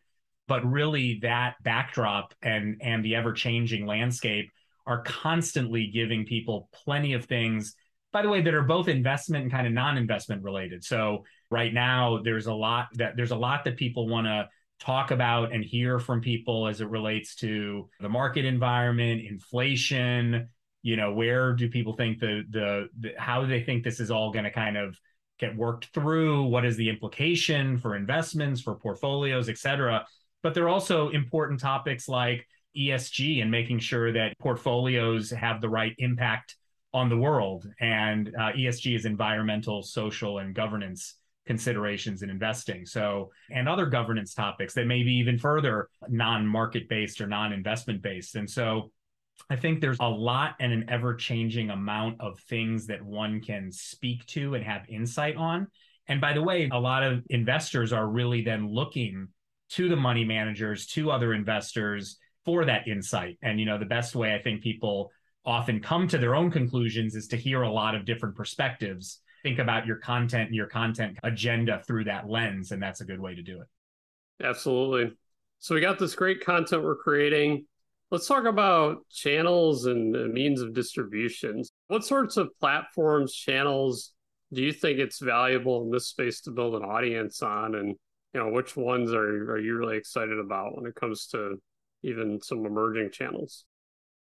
but 0.48 0.66
really 0.66 1.20
that 1.22 1.56
backdrop 1.62 2.34
and 2.42 2.82
and 2.82 3.04
the 3.06 3.16
ever 3.16 3.34
changing 3.34 3.86
landscape 3.86 4.50
are 4.88 5.04
constantly 5.04 5.88
giving 5.88 6.26
people 6.26 6.70
plenty 6.72 7.14
of 7.14 7.26
things 7.26 7.76
by 8.18 8.24
the 8.24 8.30
way, 8.30 8.42
that 8.42 8.56
are 8.56 8.64
both 8.64 8.88
investment 8.88 9.44
and 9.44 9.52
kind 9.52 9.68
of 9.68 9.74
non-investment 9.74 10.42
related. 10.42 10.84
So 10.84 11.24
right 11.52 11.72
now, 11.72 12.20
there's 12.24 12.48
a 12.48 12.54
lot 12.54 12.88
that 12.96 13.16
there's 13.16 13.30
a 13.30 13.36
lot 13.36 13.64
that 13.66 13.78
people 13.78 14.08
want 14.08 14.26
to 14.26 14.50
talk 14.80 15.12
about 15.12 15.54
and 15.54 15.64
hear 15.64 16.00
from 16.00 16.20
people 16.20 16.66
as 16.66 16.82
it 16.82 16.90
relates 16.90 17.36
to 17.36 17.88
the 18.00 18.10
market 18.10 18.44
environment, 18.44 19.22
inflation. 19.22 20.50
You 20.82 20.96
know, 20.96 21.14
where 21.14 21.54
do 21.54 21.70
people 21.70 21.94
think 21.94 22.20
the 22.20 22.44
the, 22.50 22.88
the 23.00 23.14
how 23.20 23.42
do 23.42 23.48
they 23.48 23.62
think 23.62 23.84
this 23.84 24.00
is 24.00 24.10
all 24.10 24.32
going 24.32 24.46
to 24.46 24.52
kind 24.52 24.78
of 24.78 24.98
get 25.38 25.56
worked 25.56 25.90
through? 25.94 26.46
What 26.46 26.66
is 26.66 26.76
the 26.76 26.90
implication 26.90 27.78
for 27.78 27.96
investments, 27.96 28.62
for 28.62 28.74
portfolios, 28.74 29.48
et 29.48 29.60
cetera? 29.60 30.08
But 30.42 30.56
there 30.56 30.64
are 30.64 30.70
also 30.70 31.10
important 31.10 31.60
topics 31.60 32.08
like 32.08 32.48
ESG 32.76 33.44
and 33.44 33.52
making 33.52 33.78
sure 33.78 34.12
that 34.14 34.40
portfolios 34.40 35.30
have 35.30 35.62
the 35.62 35.70
right 35.70 35.94
impact 36.00 36.56
on 36.94 37.10
the 37.10 37.18
world. 37.18 37.68
And 37.80 38.30
uh, 38.30 38.52
ESG 38.54 38.96
is 38.96 39.06
environmental, 39.06 39.84
social, 39.84 40.40
and 40.40 40.56
governance 40.56 41.16
considerations 41.46 42.24
in 42.24 42.30
investing. 42.30 42.86
So, 42.86 43.32
and 43.50 43.70
other 43.70 43.86
governance 43.86 44.34
topics 44.34 44.74
that 44.74 44.86
may 44.86 45.04
be 45.04 45.14
even 45.14 45.38
further 45.38 45.90
non 46.10 46.46
market 46.46 46.90
based 46.90 47.22
or 47.22 47.28
non 47.28 47.54
investment 47.54 48.02
based. 48.02 48.36
And 48.36 48.50
so, 48.50 48.92
I 49.50 49.56
think 49.56 49.80
there's 49.80 49.98
a 50.00 50.10
lot 50.10 50.56
and 50.60 50.74
an 50.74 50.86
ever 50.90 51.14
changing 51.16 51.70
amount 51.70 52.20
of 52.20 52.40
things 52.40 52.88
that 52.88 53.02
one 53.02 53.40
can 53.40 53.72
speak 53.72 54.26
to 54.28 54.56
and 54.56 54.64
have 54.64 54.90
insight 54.90 55.38
on. 55.38 55.68
And 56.08 56.20
by 56.20 56.34
the 56.34 56.42
way, 56.42 56.70
a 56.72 56.80
lot 56.80 57.04
of 57.04 57.24
investors 57.30 57.94
are 57.94 58.08
really 58.08 58.42
then 58.42 58.68
looking 58.68 59.28
to 59.70 59.90
the 59.90 59.96
money 59.96 60.26
managers, 60.26 60.88
to 60.88 61.12
other 61.12 61.34
investors 61.34 62.18
for 62.46 62.66
that 62.66 62.88
insight. 62.88 63.38
And, 63.42 63.60
you 63.60 63.66
know, 63.66 63.78
the 63.78 63.86
best 63.86 64.16
way 64.16 64.34
I 64.34 64.42
think 64.42 64.62
people 64.62 65.12
often 65.48 65.80
come 65.80 66.08
to 66.10 66.18
their 66.18 66.36
own 66.36 66.52
conclusions 66.52 67.16
is 67.16 67.28
to 67.30 67.38
hear 67.38 67.62
a 67.62 67.72
lot 67.72 67.96
of 67.96 68.06
different 68.06 68.36
perspectives. 68.36 69.22
Think 69.44 69.60
about 69.60 69.88
your 69.88 69.96
content 69.96 70.48
and 70.48 70.56
your 70.56 70.68
content 70.68 71.18
agenda 71.24 71.82
through 71.88 72.04
that 72.04 72.30
lens. 72.30 72.72
And 72.72 72.84
that's 72.84 73.00
a 73.00 73.06
good 73.06 73.22
way 73.22 73.34
to 73.34 73.42
do 73.42 73.62
it. 73.62 74.46
Absolutely. 74.46 75.16
So 75.60 75.74
we 75.74 75.82
got 75.82 76.00
this 76.00 76.16
great 76.16 76.44
content 76.44 76.84
we're 76.84 76.98
creating. 76.98 77.66
Let's 78.12 78.28
talk 78.28 78.44
about 78.44 79.08
channels 79.10 79.86
and 79.86 80.34
means 80.34 80.62
of 80.62 80.74
distribution. 80.74 81.64
What 81.88 82.04
sorts 82.04 82.36
of 82.36 82.50
platforms, 82.60 83.34
channels 83.34 84.14
do 84.54 84.62
you 84.62 84.74
think 84.74 85.00
it's 85.00 85.20
valuable 85.20 85.84
in 85.84 85.92
this 85.92 86.08
space 86.08 86.42
to 86.42 86.52
build 86.52 86.76
an 86.76 86.84
audience 86.84 87.42
on? 87.42 87.76
And 87.76 87.96
you 88.34 88.40
know, 88.40 88.50
which 88.50 88.76
ones 88.76 89.14
are 89.14 89.52
are 89.52 89.60
you 89.60 89.78
really 89.78 89.98
excited 89.98 90.40
about 90.40 90.76
when 90.76 90.86
it 90.86 90.96
comes 90.96 91.28
to 91.28 91.56
even 92.04 92.42
some 92.42 92.66
emerging 92.66 93.12
channels? 93.12 93.66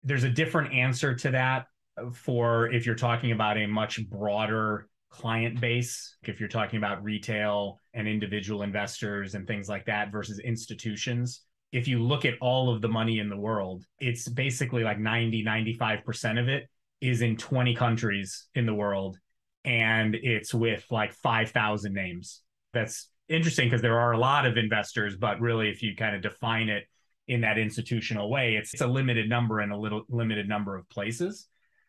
There's 0.03 0.24
a 0.24 0.29
different 0.29 0.74
answer 0.74 1.13
to 1.15 1.32
that 1.32 1.65
for 2.13 2.72
if 2.72 2.86
you're 2.86 2.96
talking 2.96 3.32
about 3.32 3.58
a 3.58 3.68
much 3.68 4.08
broader 4.10 4.88
client 5.10 5.60
base, 5.60 6.15
if 6.24 6.39
you're 6.39 6.50
talking 6.50 6.77
about 6.77 7.03
retail 7.03 7.79
and 7.94 8.08
individual 8.08 8.62
investors 8.62 9.36
and 9.36 9.46
things 9.48 9.68
like 9.68 9.86
that 9.86 10.12
versus 10.12 10.39
institutions 10.39 11.41
if 11.72 11.88
you 11.88 12.01
look 12.01 12.25
at 12.25 12.36
all 12.41 12.74
of 12.74 12.82
the 12.82 12.88
money 12.88 13.20
in 13.20 13.29
the 13.29 13.38
world, 13.38 13.84
it's 14.00 14.27
basically 14.27 14.84
like 14.84 15.00
90, 15.00 15.44
95% 15.44 16.39
of 16.39 16.48
it 16.48 16.68
is 17.01 17.22
in 17.22 17.38
20 17.38 17.75
countries 17.75 18.48
in 18.56 18.65
the 18.65 18.74
world. 18.74 19.18
And 19.65 20.15
it's 20.15 20.53
with 20.53 20.86
like 20.89 21.13
5,000 21.13 21.94
names. 21.94 22.41
That's 22.74 23.10
interesting 23.27 23.68
because 23.68 23.82
there 23.82 24.00
are 24.00 24.13
a 24.13 24.18
lot 24.18 24.46
of 24.46 24.58
investors, 24.58 25.15
but 25.15 25.39
really, 25.39 25.70
if 25.70 25.84
you 25.84 25.96
kind 25.96 26.15
of 26.15 26.22
define 26.22 26.70
it 26.70 26.86
in 27.29 27.41
that 27.41 27.57
institutional 27.57 28.29
way, 28.29 28.55
it's, 28.55 28.74
it's 28.74 28.81
a 28.81 28.88
limited 28.88 29.29
number 29.29 29.62
in 29.62 29.71
a 29.71 29.77
little 29.77 30.03
limited 30.09 30.50
number 30.50 30.75
of 30.75 30.89
places. 30.89 31.48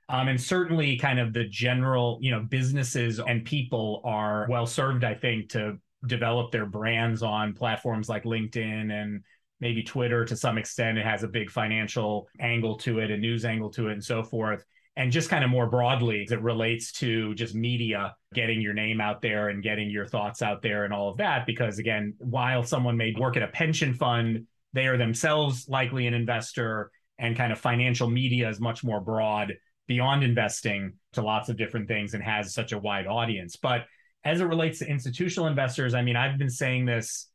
Um, 0.08 0.28
and 0.28 0.40
certainly, 0.40 0.96
kind 0.98 1.18
of 1.18 1.32
the 1.32 1.44
general, 1.44 2.18
you 2.20 2.30
know, 2.30 2.40
businesses 2.40 3.20
and 3.20 3.44
people 3.44 4.02
are 4.04 4.46
well 4.48 4.66
served, 4.66 5.02
I 5.02 5.14
think, 5.14 5.50
to 5.50 5.78
develop 6.06 6.50
their 6.50 6.66
brands 6.66 7.22
on 7.22 7.54
platforms 7.54 8.08
like 8.08 8.24
LinkedIn 8.24 8.92
and 8.92 9.22
maybe 9.60 9.82
Twitter 9.82 10.24
to 10.24 10.36
some 10.36 10.58
extent. 10.58 10.98
It 10.98 11.06
has 11.06 11.22
a 11.22 11.28
big 11.28 11.50
financial 11.50 12.28
angle 12.40 12.76
to 12.78 12.98
it, 12.98 13.10
a 13.10 13.16
news 13.16 13.44
angle 13.44 13.70
to 13.70 13.88
it, 13.88 13.92
and 13.92 14.04
so 14.04 14.22
forth. 14.22 14.64
And 14.96 15.12
just 15.12 15.30
kind 15.30 15.44
of 15.44 15.50
more 15.50 15.68
broadly, 15.68 16.26
it 16.28 16.42
relates 16.42 16.92
to 16.92 17.34
just 17.34 17.54
media, 17.54 18.14
getting 18.34 18.60
your 18.60 18.74
name 18.74 19.00
out 19.00 19.22
there 19.22 19.48
and 19.48 19.62
getting 19.62 19.88
your 19.88 20.06
thoughts 20.06 20.42
out 20.42 20.60
there 20.60 20.84
and 20.84 20.92
all 20.92 21.08
of 21.08 21.18
that. 21.18 21.46
Because 21.46 21.78
again, 21.78 22.14
while 22.18 22.64
someone 22.64 22.96
may 22.96 23.14
work 23.16 23.36
at 23.36 23.42
a 23.42 23.48
pension 23.48 23.94
fund, 23.94 24.46
they 24.72 24.86
are 24.86 24.96
themselves 24.96 25.68
likely 25.68 26.06
an 26.06 26.14
investor, 26.14 26.90
and 27.18 27.36
kind 27.36 27.52
of 27.52 27.58
financial 27.58 28.08
media 28.08 28.48
is 28.48 28.60
much 28.60 28.82
more 28.82 29.00
broad 29.00 29.54
beyond 29.86 30.22
investing 30.22 30.94
to 31.12 31.22
lots 31.22 31.48
of 31.48 31.56
different 31.56 31.88
things 31.88 32.14
and 32.14 32.22
has 32.22 32.54
such 32.54 32.72
a 32.72 32.78
wide 32.78 33.06
audience. 33.06 33.56
But 33.56 33.86
as 34.24 34.40
it 34.40 34.44
relates 34.44 34.78
to 34.78 34.86
institutional 34.86 35.48
investors, 35.48 35.94
I 35.94 36.02
mean, 36.02 36.16
I've 36.16 36.38
been 36.38 36.50
saying 36.50 36.86
this 36.86 37.30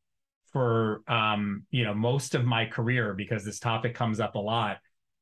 for 0.51 1.01
um, 1.07 1.63
you 1.69 1.83
know 1.83 1.93
most 1.93 2.33
of 2.33 2.45
my 2.45 2.65
career 2.65 3.13
because 3.13 3.43
this 3.43 3.59
topic 3.59 3.93
comes 3.93 4.19
up 4.19 4.35
a 4.35 4.39
lot. 4.39 4.77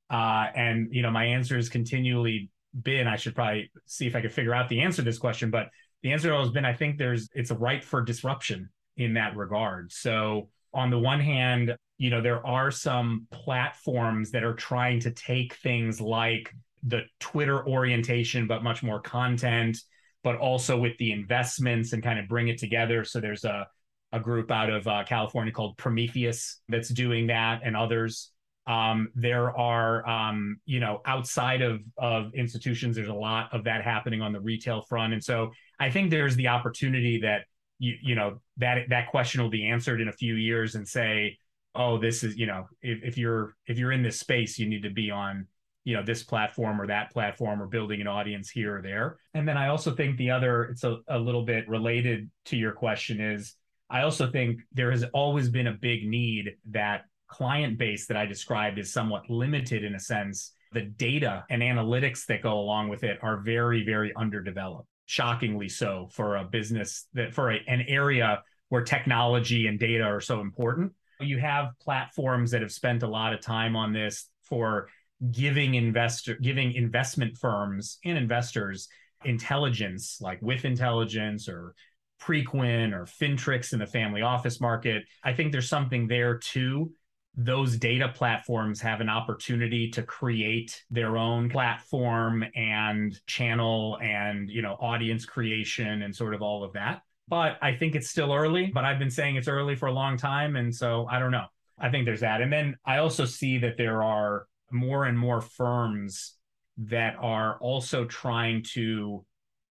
Uh, 0.09 0.45
and 0.55 0.89
you 0.91 1.01
know, 1.01 1.09
my 1.09 1.25
answer 1.25 1.55
has 1.55 1.69
continually 1.69 2.51
been 2.79 3.07
I 3.07 3.15
should 3.15 3.35
probably 3.35 3.71
see 3.85 4.07
if 4.07 4.15
I 4.15 4.21
could 4.21 4.31
figure 4.31 4.53
out 4.53 4.69
the 4.69 4.81
answer 4.81 4.97
to 4.97 5.01
this 5.03 5.17
question, 5.17 5.49
but 5.49 5.69
the 6.01 6.11
answer 6.11 6.33
has 6.35 6.49
been 6.49 6.65
I 6.65 6.73
think 6.73 6.97
there's 6.97 7.29
it's 7.33 7.51
right 7.51 7.83
for 7.83 8.01
disruption 8.01 8.69
in 8.97 9.15
that 9.15 9.35
regard. 9.35 9.91
So 9.91 10.49
on 10.73 10.89
the 10.89 10.99
one 10.99 11.19
hand, 11.19 11.75
you 12.03 12.09
know, 12.09 12.19
there 12.19 12.45
are 12.45 12.69
some 12.69 13.25
platforms 13.31 14.31
that 14.31 14.43
are 14.43 14.55
trying 14.55 14.99
to 14.99 15.11
take 15.11 15.53
things 15.55 16.01
like 16.01 16.53
the 16.85 17.03
Twitter 17.21 17.65
orientation, 17.65 18.45
but 18.45 18.61
much 18.61 18.83
more 18.83 18.99
content, 18.99 19.77
but 20.21 20.35
also 20.35 20.77
with 20.77 20.97
the 20.97 21.13
investments 21.13 21.93
and 21.93 22.03
kind 22.03 22.19
of 22.19 22.27
bring 22.27 22.49
it 22.49 22.57
together. 22.57 23.05
So 23.05 23.21
there's 23.21 23.45
a 23.45 23.67
a 24.11 24.19
group 24.19 24.51
out 24.51 24.69
of 24.69 24.85
uh, 24.85 25.05
California 25.05 25.53
called 25.53 25.77
Prometheus 25.77 26.59
that's 26.67 26.89
doing 26.89 27.27
that, 27.27 27.61
and 27.63 27.73
others. 27.77 28.31
Um, 28.67 29.07
there 29.15 29.57
are, 29.57 30.05
um, 30.05 30.57
you 30.65 30.81
know, 30.81 31.01
outside 31.05 31.61
of 31.61 31.79
of 31.97 32.33
institutions, 32.33 32.97
there's 32.97 33.07
a 33.07 33.13
lot 33.13 33.47
of 33.53 33.63
that 33.63 33.81
happening 33.81 34.21
on 34.21 34.33
the 34.33 34.41
retail 34.41 34.81
front, 34.81 35.13
and 35.13 35.23
so 35.23 35.51
I 35.79 35.89
think 35.89 36.11
there's 36.11 36.35
the 36.35 36.49
opportunity 36.49 37.21
that 37.21 37.45
you 37.79 37.95
you 38.03 38.15
know 38.15 38.41
that 38.57 38.89
that 38.89 39.09
question 39.09 39.41
will 39.41 39.49
be 39.49 39.69
answered 39.69 40.01
in 40.01 40.09
a 40.09 40.13
few 40.23 40.35
years 40.35 40.75
and 40.75 40.85
say, 40.85 41.37
oh, 41.75 41.97
this 41.97 42.23
is 42.23 42.37
you 42.37 42.45
know, 42.45 42.67
if, 42.81 43.03
if 43.03 43.17
you're 43.17 43.55
if 43.67 43.77
you're 43.77 43.91
in 43.91 44.03
this 44.03 44.19
space, 44.19 44.59
you 44.59 44.67
need 44.67 44.83
to 44.83 44.91
be 44.91 45.11
on 45.11 45.47
you 45.83 45.95
know 45.95 46.03
this 46.03 46.23
platform 46.23 46.79
or 46.79 46.87
that 46.87 47.11
platform 47.11 47.61
or 47.61 47.67
building 47.67 47.99
an 47.99 48.07
audience 48.07 48.49
here 48.49 48.77
or 48.77 48.81
there 48.81 49.17
and 49.33 49.45
then 49.45 49.57
i 49.57 49.67
also 49.67 49.93
think 49.93 50.15
the 50.15 50.31
other 50.31 50.63
it's 50.63 50.85
a, 50.85 50.99
a 51.09 51.19
little 51.19 51.43
bit 51.43 51.67
related 51.67 52.31
to 52.45 52.55
your 52.55 52.71
question 52.71 53.19
is 53.19 53.57
I 53.93 54.01
also 54.01 54.31
think 54.31 54.61
there 54.71 54.89
has 54.89 55.03
always 55.13 55.49
been 55.49 55.67
a 55.67 55.73
big 55.73 56.07
need 56.07 56.55
that 56.71 57.05
client 57.27 57.77
base 57.77 58.07
that 58.07 58.17
I 58.17 58.25
described 58.25 58.79
is 58.79 58.91
somewhat 58.91 59.29
limited 59.29 59.83
in 59.83 59.93
a 59.93 59.99
sense. 59.99 60.53
The 60.71 60.81
data 60.81 61.45
and 61.51 61.61
analytics 61.61 62.25
that 62.25 62.41
go 62.41 62.59
along 62.59 62.89
with 62.89 63.03
it 63.03 63.19
are 63.21 63.37
very, 63.37 63.85
very 63.85 64.11
underdeveloped, 64.15 64.87
shockingly 65.05 65.69
so 65.69 66.09
for 66.11 66.37
a 66.37 66.43
business 66.43 67.07
that 67.13 67.35
for 67.35 67.51
a, 67.51 67.59
an 67.67 67.85
area 67.87 68.41
where 68.69 68.81
technology 68.81 69.67
and 69.67 69.79
data 69.79 70.03
are 70.03 70.21
so 70.21 70.41
important. 70.41 70.93
You 71.25 71.39
have 71.39 71.71
platforms 71.81 72.51
that 72.51 72.61
have 72.61 72.71
spent 72.71 73.03
a 73.03 73.07
lot 73.07 73.33
of 73.33 73.41
time 73.41 73.75
on 73.75 73.93
this 73.93 74.29
for 74.43 74.89
giving 75.31 75.75
investor 75.75 76.35
giving 76.35 76.73
investment 76.73 77.37
firms 77.37 77.97
and 78.03 78.17
investors 78.17 78.89
intelligence 79.23 80.17
like 80.19 80.41
with 80.41 80.65
intelligence 80.65 81.47
or 81.47 81.73
Preqin 82.21 82.93
or 82.93 83.05
FINTRX 83.05 83.73
in 83.73 83.79
the 83.79 83.85
family 83.85 84.21
office 84.21 84.61
market. 84.61 85.03
I 85.23 85.33
think 85.33 85.51
there's 85.51 85.69
something 85.69 86.07
there 86.07 86.37
too. 86.37 86.93
Those 87.35 87.77
data 87.77 88.09
platforms 88.13 88.79
have 88.81 89.01
an 89.01 89.09
opportunity 89.09 89.89
to 89.91 90.03
create 90.03 90.83
their 90.89 91.17
own 91.17 91.49
platform 91.49 92.45
and 92.55 93.19
channel 93.25 93.97
and, 94.01 94.49
you 94.49 94.61
know, 94.61 94.73
audience 94.79 95.25
creation 95.25 96.03
and 96.03 96.15
sort 96.15 96.33
of 96.33 96.41
all 96.41 96.63
of 96.63 96.73
that. 96.73 97.01
But 97.27 97.57
I 97.61 97.75
think 97.75 97.95
it's 97.95 98.09
still 98.09 98.33
early, 98.33 98.67
but 98.73 98.83
I've 98.83 98.99
been 98.99 99.09
saying 99.09 99.37
it's 99.37 99.47
early 99.47 99.75
for 99.75 99.87
a 99.87 99.93
long 99.93 100.17
time. 100.17 100.55
And 100.55 100.73
so 100.73 101.07
I 101.09 101.19
don't 101.19 101.31
know. 101.31 101.45
I 101.79 101.89
think 101.89 102.05
there's 102.05 102.19
that. 102.19 102.41
And 102.41 102.51
then 102.51 102.75
I 102.85 102.97
also 102.97 103.25
see 103.25 103.57
that 103.59 103.77
there 103.77 104.03
are 104.03 104.47
more 104.71 105.05
and 105.05 105.17
more 105.17 105.41
firms 105.41 106.35
that 106.77 107.15
are 107.19 107.57
also 107.59 108.05
trying 108.05 108.63
to 108.73 109.25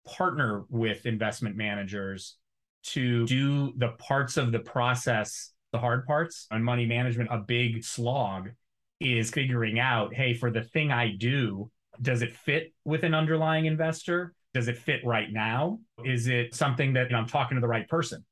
partner 0.06 0.64
with 0.68 1.06
investment 1.06 1.56
managers 1.56 2.36
to 2.84 3.26
do 3.26 3.72
the 3.76 3.90
parts 3.98 4.36
of 4.36 4.50
the 4.50 4.58
process, 4.58 5.52
the 5.72 5.78
hard 5.78 6.06
parts 6.06 6.46
on 6.50 6.62
money 6.62 6.86
management, 6.86 7.28
a 7.30 7.38
big 7.38 7.84
slog 7.84 8.50
is 8.98 9.30
figuring 9.30 9.78
out, 9.78 10.14
hey, 10.14 10.34
for 10.34 10.50
the 10.50 10.62
thing 10.62 10.90
I 10.90 11.14
do, 11.16 11.70
does 12.00 12.22
it 12.22 12.34
fit 12.36 12.72
with 12.84 13.04
an 13.04 13.14
underlying 13.14 13.66
investor? 13.66 14.34
Does 14.54 14.68
it 14.68 14.76
fit 14.78 15.00
right 15.04 15.32
now? 15.32 15.78
Is 16.04 16.28
it 16.28 16.54
something 16.54 16.92
that 16.94 17.06
you 17.06 17.12
know, 17.12 17.18
I'm 17.18 17.26
talking 17.26 17.56
to 17.56 17.60
the 17.60 17.68
right 17.68 17.88
person? 17.88 18.24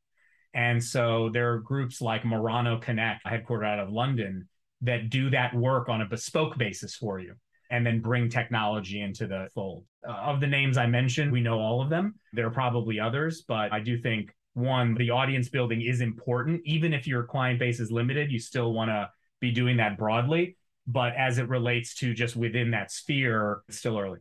And 0.53 0.83
so 0.83 1.31
there 1.33 1.53
are 1.53 1.59
groups 1.59 2.01
like 2.01 2.25
Murano 2.25 2.79
Connect, 2.79 3.25
headquartered 3.25 3.67
out 3.67 3.79
of 3.79 3.91
London, 3.91 4.49
that 4.83 5.11
do 5.11 5.31
that 5.31 5.55
work 5.55 5.89
on 5.89 6.03
a 6.03 6.07
bespoke 6.07 6.57
basis 6.59 6.95
for 6.95 7.19
you 7.19 7.35
and 7.71 7.87
then 7.87 8.01
bring 8.01 8.29
technology 8.29 9.01
into 9.01 9.27
the 9.27 9.49
fold. 9.55 9.85
Uh, 10.07 10.13
of 10.13 10.41
the 10.41 10.47
names 10.47 10.77
I 10.77 10.87
mentioned, 10.87 11.31
we 11.31 11.41
know 11.41 11.59
all 11.59 11.81
of 11.81 11.89
them. 11.89 12.15
There 12.33 12.47
are 12.47 12.51
probably 12.51 12.99
others, 12.99 13.45
but 13.47 13.73
I 13.73 13.81
do 13.81 13.99
think 13.99 14.35
one, 14.55 14.95
the 14.95 15.11
audience 15.11 15.49
building 15.49 15.83
is 15.83 16.01
important. 16.01 16.63
Even 16.65 16.93
if 16.93 17.07
your 17.07 17.23
client 17.23 17.59
base 17.59 17.79
is 17.79 17.93
limited, 17.93 18.33
you 18.33 18.41
still 18.41 18.73
want 18.73 18.89
to 18.89 19.09
be 19.41 19.53
doing 19.53 19.77
that 19.77 19.97
broadly. 19.97 20.57
But 20.87 21.15
as 21.15 21.39
it 21.39 21.49
relates 21.49 21.95
to 21.97 22.13
just 22.13 22.35
within 22.35 22.73
that 22.73 22.91
sphere, 22.91 23.63
it's 23.69 23.79
still 23.79 23.99
early. 23.99 24.19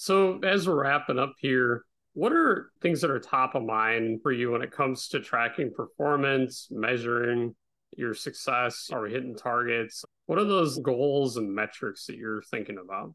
So, 0.00 0.38
as 0.38 0.66
we're 0.66 0.82
wrapping 0.82 1.18
up 1.18 1.34
here, 1.40 1.84
what 2.14 2.32
are 2.32 2.72
things 2.80 3.02
that 3.02 3.10
are 3.10 3.18
top 3.18 3.54
of 3.54 3.64
mind 3.64 4.22
for 4.22 4.32
you 4.32 4.52
when 4.52 4.62
it 4.62 4.72
comes 4.72 5.08
to 5.08 5.20
tracking 5.20 5.74
performance, 5.74 6.68
measuring 6.70 7.54
your 7.98 8.14
success? 8.14 8.88
Are 8.90 9.02
we 9.02 9.10
hitting 9.10 9.36
targets? 9.36 10.02
What 10.24 10.38
are 10.38 10.44
those 10.44 10.78
goals 10.78 11.36
and 11.36 11.54
metrics 11.54 12.06
that 12.06 12.16
you're 12.16 12.40
thinking 12.50 12.78
about? 12.82 13.12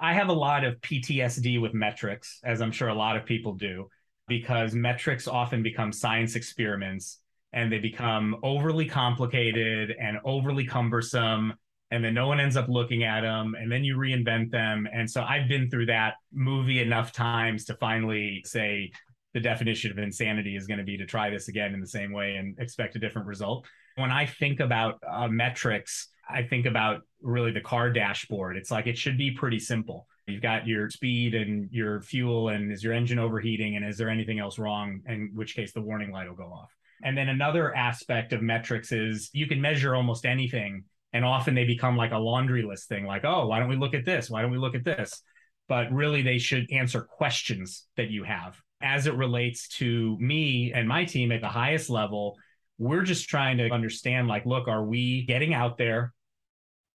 I 0.00 0.12
have 0.14 0.28
a 0.28 0.32
lot 0.32 0.64
of 0.64 0.74
PTSD 0.80 1.62
with 1.62 1.72
metrics, 1.72 2.40
as 2.42 2.60
I'm 2.60 2.72
sure 2.72 2.88
a 2.88 2.92
lot 2.92 3.16
of 3.16 3.24
people 3.24 3.54
do 3.54 3.88
because 4.26 4.74
metrics 4.74 5.28
often 5.28 5.62
become 5.62 5.92
science 5.92 6.34
experiments 6.34 7.20
and 7.52 7.70
they 7.70 7.78
become 7.78 8.34
overly 8.42 8.86
complicated 8.86 9.94
and 10.00 10.18
overly 10.24 10.66
cumbersome 10.66 11.54
and 11.96 12.04
then 12.04 12.14
no 12.14 12.28
one 12.28 12.38
ends 12.38 12.56
up 12.56 12.68
looking 12.68 13.04
at 13.04 13.22
them 13.22 13.56
and 13.58 13.72
then 13.72 13.82
you 13.82 13.96
reinvent 13.96 14.50
them. 14.50 14.86
And 14.92 15.10
so 15.10 15.22
i've 15.22 15.48
been 15.48 15.70
through 15.70 15.86
that 15.86 16.14
movie 16.32 16.80
enough 16.80 17.12
times 17.12 17.64
to 17.64 17.74
finally 17.74 18.42
say 18.44 18.92
the 19.34 19.40
definition 19.40 19.90
of 19.90 19.98
insanity 19.98 20.56
is 20.56 20.66
going 20.66 20.78
to 20.78 20.84
be 20.84 20.96
to 20.98 21.06
try 21.06 21.30
this 21.30 21.48
again 21.48 21.74
in 21.74 21.80
the 21.80 21.86
same 21.86 22.12
way 22.12 22.36
and 22.36 22.58
expect 22.58 22.96
a 22.96 22.98
different 22.98 23.26
result. 23.26 23.66
When 23.96 24.10
i 24.10 24.26
think 24.26 24.60
about 24.60 25.02
uh, 25.10 25.28
metrics 25.28 26.08
i 26.28 26.42
think 26.42 26.66
about 26.66 27.00
really 27.22 27.52
the 27.52 27.60
car 27.60 27.90
dashboard. 27.90 28.56
It's 28.56 28.70
like 28.70 28.86
it 28.86 28.98
should 28.98 29.18
be 29.18 29.30
pretty 29.30 29.58
simple. 29.58 30.06
You've 30.26 30.42
got 30.42 30.66
your 30.66 30.90
speed 30.90 31.34
and 31.34 31.68
your 31.72 32.02
fuel 32.02 32.50
and 32.50 32.72
is 32.72 32.82
your 32.84 32.92
engine 32.92 33.18
overheating 33.18 33.76
and 33.76 33.84
is 33.84 33.96
there 33.96 34.10
anything 34.10 34.38
else 34.38 34.58
wrong 34.58 35.00
in 35.06 35.30
which 35.34 35.54
case 35.54 35.72
the 35.72 35.80
warning 35.80 36.10
light 36.10 36.28
will 36.28 36.36
go 36.36 36.52
off. 36.52 36.70
And 37.02 37.16
then 37.16 37.28
another 37.28 37.74
aspect 37.76 38.32
of 38.32 38.42
metrics 38.42 38.90
is 38.90 39.30
you 39.32 39.46
can 39.46 39.60
measure 39.60 39.94
almost 39.94 40.26
anything 40.26 40.84
and 41.16 41.24
often 41.24 41.54
they 41.54 41.64
become 41.64 41.96
like 41.96 42.12
a 42.12 42.18
laundry 42.18 42.62
list 42.62 42.88
thing 42.88 43.06
like 43.06 43.24
oh 43.24 43.46
why 43.46 43.58
don't 43.58 43.70
we 43.70 43.76
look 43.76 43.94
at 43.94 44.04
this? 44.04 44.30
Why 44.30 44.42
don't 44.42 44.50
we 44.50 44.58
look 44.58 44.74
at 44.74 44.84
this? 44.84 45.22
But 45.68 45.90
really 45.90 46.22
they 46.22 46.38
should 46.38 46.70
answer 46.70 47.00
questions 47.00 47.86
that 47.96 48.10
you 48.10 48.22
have. 48.22 48.60
As 48.82 49.06
it 49.06 49.14
relates 49.14 49.68
to 49.78 50.16
me 50.20 50.72
and 50.74 50.86
my 50.86 51.06
team 51.06 51.32
at 51.32 51.40
the 51.40 51.48
highest 51.48 51.90
level 51.90 52.36
we're 52.78 53.02
just 53.02 53.30
trying 53.30 53.56
to 53.56 53.70
understand 53.70 54.28
like 54.28 54.44
look 54.44 54.68
are 54.68 54.84
we 54.84 55.24
getting 55.24 55.54
out 55.54 55.78
there? 55.78 56.12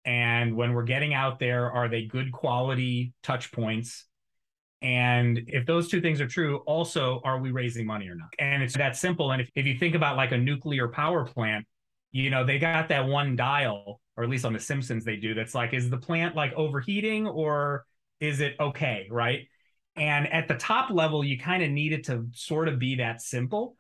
And 0.05 0.57
when 0.57 0.73
we're 0.73 0.83
getting 0.83 1.15
out 1.15 1.39
there 1.39 1.71
are 1.71 1.89
they 1.89 2.07
good 2.07 2.33
quality 2.33 3.13
touch 3.23 3.53
points? 3.53 4.05
And 4.83 5.41
if 5.47 5.67
those 5.67 5.89
two 5.89 6.01
things 6.01 6.21
are 6.21 6.27
true 6.27 6.59
also 6.67 7.21
are 7.25 7.39
we 7.39 7.53
raising 7.53 7.87
money 7.87 8.09
or 8.09 8.17
not? 8.17 8.29
And 8.41 8.65
it's 8.65 8.77
that 8.77 8.97
simple. 8.97 9.31
And 9.31 9.41
if, 9.41 9.49
if 9.55 9.67
you 9.67 9.79
think 9.79 9.95
about 9.95 10.17
like 10.17 10.33
a 10.33 10.39
nuclear 10.39 10.89
power 10.89 11.25
plant 11.25 11.65
you 12.11 12.31
know, 12.31 12.45
they 12.45 12.59
got 12.59 12.89
that 12.89 13.07
one 13.07 13.37
dial, 13.37 14.01
or 14.19 14.25
at 14.25 14.31
least 14.31 14.45
on 14.45 14.53
The 14.53 14.59
Simpsons 14.59 15.05
they 15.05 15.15
do, 15.15 15.33
that's 15.33 15.55
like, 15.55 15.73
is 15.73 15.89
the 15.89 15.97
plant 15.97 16.35
like 16.35 16.53
overheating 16.55 17.29
or 17.29 17.87
is 18.19 18.41
it 18.41 18.57
okay? 18.59 19.07
Right. 19.09 19.47
And 19.95 20.27
at 20.33 20.49
the 20.49 20.57
top 20.57 20.91
level, 20.91 21.25
you 21.25 21.39
kind 21.39 21.63
of 21.63 21.71
need 21.71 21.93
it 21.93 22.07
to 22.07 22.27
sort 22.33 22.67
of 22.67 22.81
be 22.81 22.97
that 22.97 23.23
simple. 23.23 23.77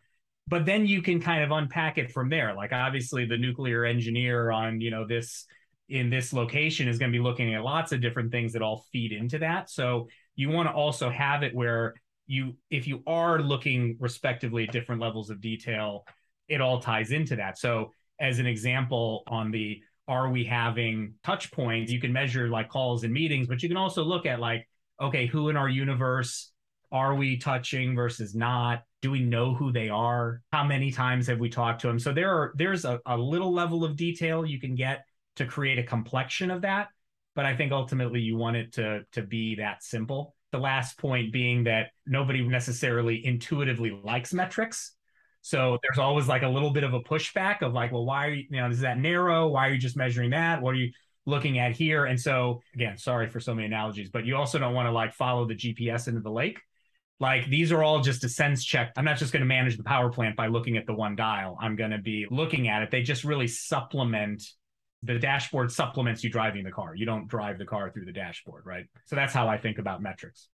But 0.46 0.64
then 0.64 0.86
you 0.86 1.02
can 1.02 1.20
kind 1.20 1.42
of 1.42 1.50
unpack 1.50 1.98
it 1.98 2.12
from 2.12 2.28
there. 2.28 2.54
Like 2.54 2.72
obviously 2.72 3.24
the 3.24 3.36
nuclear 3.36 3.84
engineer 3.84 4.52
on, 4.52 4.80
you 4.80 4.92
know, 4.92 5.04
this 5.08 5.44
in 5.88 6.08
this 6.08 6.32
location 6.32 6.86
is 6.86 6.98
going 6.98 7.10
to 7.10 7.18
be 7.18 7.22
looking 7.22 7.52
at 7.54 7.64
lots 7.64 7.90
of 7.90 8.00
different 8.00 8.30
things 8.30 8.52
that 8.52 8.62
all 8.62 8.86
feed 8.92 9.10
into 9.10 9.40
that. 9.40 9.68
So 9.68 10.06
you 10.36 10.50
want 10.50 10.68
to 10.68 10.72
also 10.72 11.10
have 11.10 11.42
it 11.42 11.52
where 11.52 11.94
you 12.28 12.54
if 12.70 12.86
you 12.86 13.02
are 13.08 13.40
looking 13.40 13.96
respectively 13.98 14.68
at 14.68 14.72
different 14.72 15.00
levels 15.00 15.30
of 15.30 15.40
detail, 15.40 16.04
it 16.46 16.60
all 16.60 16.80
ties 16.80 17.10
into 17.10 17.34
that. 17.36 17.58
So 17.58 17.90
as 18.20 18.38
an 18.38 18.46
example 18.46 19.24
on 19.26 19.50
the 19.50 19.82
are 20.08 20.30
we 20.30 20.44
having 20.44 21.14
touch 21.22 21.52
points? 21.52 21.92
You 21.92 22.00
can 22.00 22.12
measure 22.12 22.48
like 22.48 22.68
calls 22.68 23.04
and 23.04 23.12
meetings 23.12 23.46
but 23.46 23.62
you 23.62 23.68
can 23.68 23.76
also 23.76 24.02
look 24.02 24.26
at 24.26 24.40
like 24.40 24.66
okay 25.00 25.26
who 25.26 25.48
in 25.48 25.56
our 25.56 25.68
universe 25.68 26.50
are 26.90 27.14
we 27.14 27.36
touching 27.36 27.94
versus 27.94 28.34
not? 28.34 28.82
Do 29.02 29.10
we 29.10 29.20
know 29.20 29.54
who 29.54 29.70
they 29.70 29.90
are? 29.90 30.40
How 30.52 30.64
many 30.64 30.90
times 30.90 31.26
have 31.26 31.38
we 31.38 31.50
talked 31.50 31.82
to 31.82 31.86
them? 31.86 31.98
So 31.98 32.12
there 32.12 32.30
are 32.30 32.52
there's 32.56 32.84
a, 32.84 32.98
a 33.06 33.16
little 33.16 33.52
level 33.52 33.84
of 33.84 33.94
detail 33.94 34.44
you 34.44 34.58
can 34.58 34.74
get 34.74 35.04
to 35.36 35.44
create 35.44 35.78
a 35.78 35.84
complexion 35.84 36.50
of 36.50 36.62
that 36.62 36.88
but 37.38 37.46
i 37.46 37.54
think 37.54 37.70
ultimately 37.70 38.20
you 38.20 38.36
want 38.36 38.56
it 38.56 38.72
to 38.72 39.02
to 39.12 39.22
be 39.22 39.54
that 39.54 39.84
simple. 39.84 40.34
The 40.50 40.58
last 40.58 40.98
point 40.98 41.32
being 41.32 41.64
that 41.64 41.90
nobody 42.04 42.42
necessarily 42.42 43.24
intuitively 43.24 43.90
likes 44.02 44.32
metrics 44.34 44.96
so 45.48 45.78
there's 45.82 45.98
always 45.98 46.28
like 46.28 46.42
a 46.42 46.48
little 46.48 46.68
bit 46.68 46.84
of 46.84 46.92
a 46.92 47.00
pushback 47.00 47.62
of 47.62 47.72
like, 47.72 47.90
well, 47.90 48.04
why 48.04 48.26
are 48.26 48.30
you, 48.30 48.44
you 48.50 48.60
know, 48.60 48.68
is 48.68 48.80
that 48.80 48.98
narrow? 48.98 49.48
Why 49.48 49.68
are 49.68 49.72
you 49.72 49.78
just 49.78 49.96
measuring 49.96 50.28
that? 50.32 50.60
What 50.60 50.74
are 50.74 50.76
you 50.76 50.92
looking 51.24 51.58
at 51.58 51.74
here? 51.74 52.04
And 52.04 52.20
so 52.20 52.60
again, 52.74 52.98
sorry 52.98 53.30
for 53.30 53.40
so 53.40 53.54
many 53.54 53.66
analogies, 53.66 54.10
but 54.10 54.26
you 54.26 54.36
also 54.36 54.58
don't 54.58 54.74
want 54.74 54.88
to 54.88 54.92
like 54.92 55.14
follow 55.14 55.46
the 55.46 55.54
GPS 55.54 56.06
into 56.06 56.20
the 56.20 56.30
lake. 56.30 56.60
Like 57.18 57.48
these 57.48 57.72
are 57.72 57.82
all 57.82 58.02
just 58.02 58.24
a 58.24 58.28
sense 58.28 58.62
check. 58.62 58.92
I'm 58.94 59.06
not 59.06 59.16
just 59.16 59.32
going 59.32 59.40
to 59.40 59.46
manage 59.46 59.78
the 59.78 59.84
power 59.84 60.10
plant 60.10 60.36
by 60.36 60.48
looking 60.48 60.76
at 60.76 60.84
the 60.84 60.92
one 60.92 61.16
dial. 61.16 61.56
I'm 61.58 61.76
going 61.76 61.92
to 61.92 61.98
be 61.98 62.26
looking 62.30 62.68
at 62.68 62.82
it. 62.82 62.90
They 62.90 63.00
just 63.00 63.24
really 63.24 63.48
supplement 63.48 64.42
the 65.02 65.18
dashboard 65.18 65.72
supplements 65.72 66.22
you 66.22 66.28
driving 66.28 66.62
the 66.62 66.72
car. 66.72 66.94
You 66.94 67.06
don't 67.06 67.26
drive 67.26 67.56
the 67.56 67.64
car 67.64 67.90
through 67.90 68.04
the 68.04 68.12
dashboard, 68.12 68.66
right? 68.66 68.84
So 69.06 69.16
that's 69.16 69.32
how 69.32 69.48
I 69.48 69.56
think 69.56 69.78
about 69.78 70.02
metrics. 70.02 70.50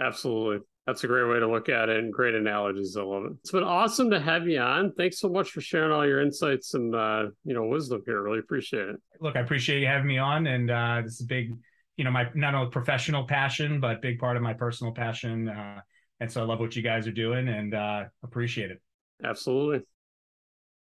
Absolutely. 0.00 0.64
That's 0.86 1.04
a 1.04 1.06
great 1.06 1.28
way 1.28 1.38
to 1.38 1.46
look 1.46 1.68
at 1.68 1.88
it 1.88 1.98
and 1.98 2.12
great 2.12 2.34
analogies. 2.34 2.96
I 2.96 3.02
love 3.02 3.24
it. 3.26 3.32
It's 3.40 3.52
been 3.52 3.62
awesome 3.62 4.10
to 4.10 4.20
have 4.20 4.48
you 4.48 4.58
on. 4.58 4.92
Thanks 4.92 5.20
so 5.20 5.28
much 5.28 5.50
for 5.50 5.60
sharing 5.60 5.92
all 5.92 6.06
your 6.06 6.20
insights 6.20 6.74
and 6.74 6.94
uh, 6.94 7.26
you 7.44 7.54
know 7.54 7.64
wisdom 7.66 8.02
here. 8.06 8.22
Really 8.22 8.38
appreciate 8.38 8.88
it. 8.88 8.96
Look, 9.20 9.36
I 9.36 9.40
appreciate 9.40 9.80
you 9.80 9.86
having 9.86 10.08
me 10.08 10.18
on, 10.18 10.46
and 10.46 10.70
uh, 10.70 11.02
this 11.04 11.20
is 11.20 11.26
big, 11.26 11.52
you 11.96 12.04
know, 12.04 12.10
my 12.10 12.28
not 12.34 12.54
only 12.54 12.70
professional 12.70 13.24
passion 13.24 13.78
but 13.78 14.02
big 14.02 14.18
part 14.18 14.36
of 14.36 14.42
my 14.42 14.54
personal 14.54 14.92
passion. 14.92 15.48
Uh, 15.48 15.80
and 16.20 16.30
so 16.30 16.42
I 16.42 16.44
love 16.44 16.60
what 16.60 16.76
you 16.76 16.82
guys 16.82 17.06
are 17.06 17.12
doing 17.12 17.48
and 17.48 17.74
uh, 17.74 18.04
appreciate 18.22 18.70
it. 18.70 18.80
Absolutely. 19.24 19.84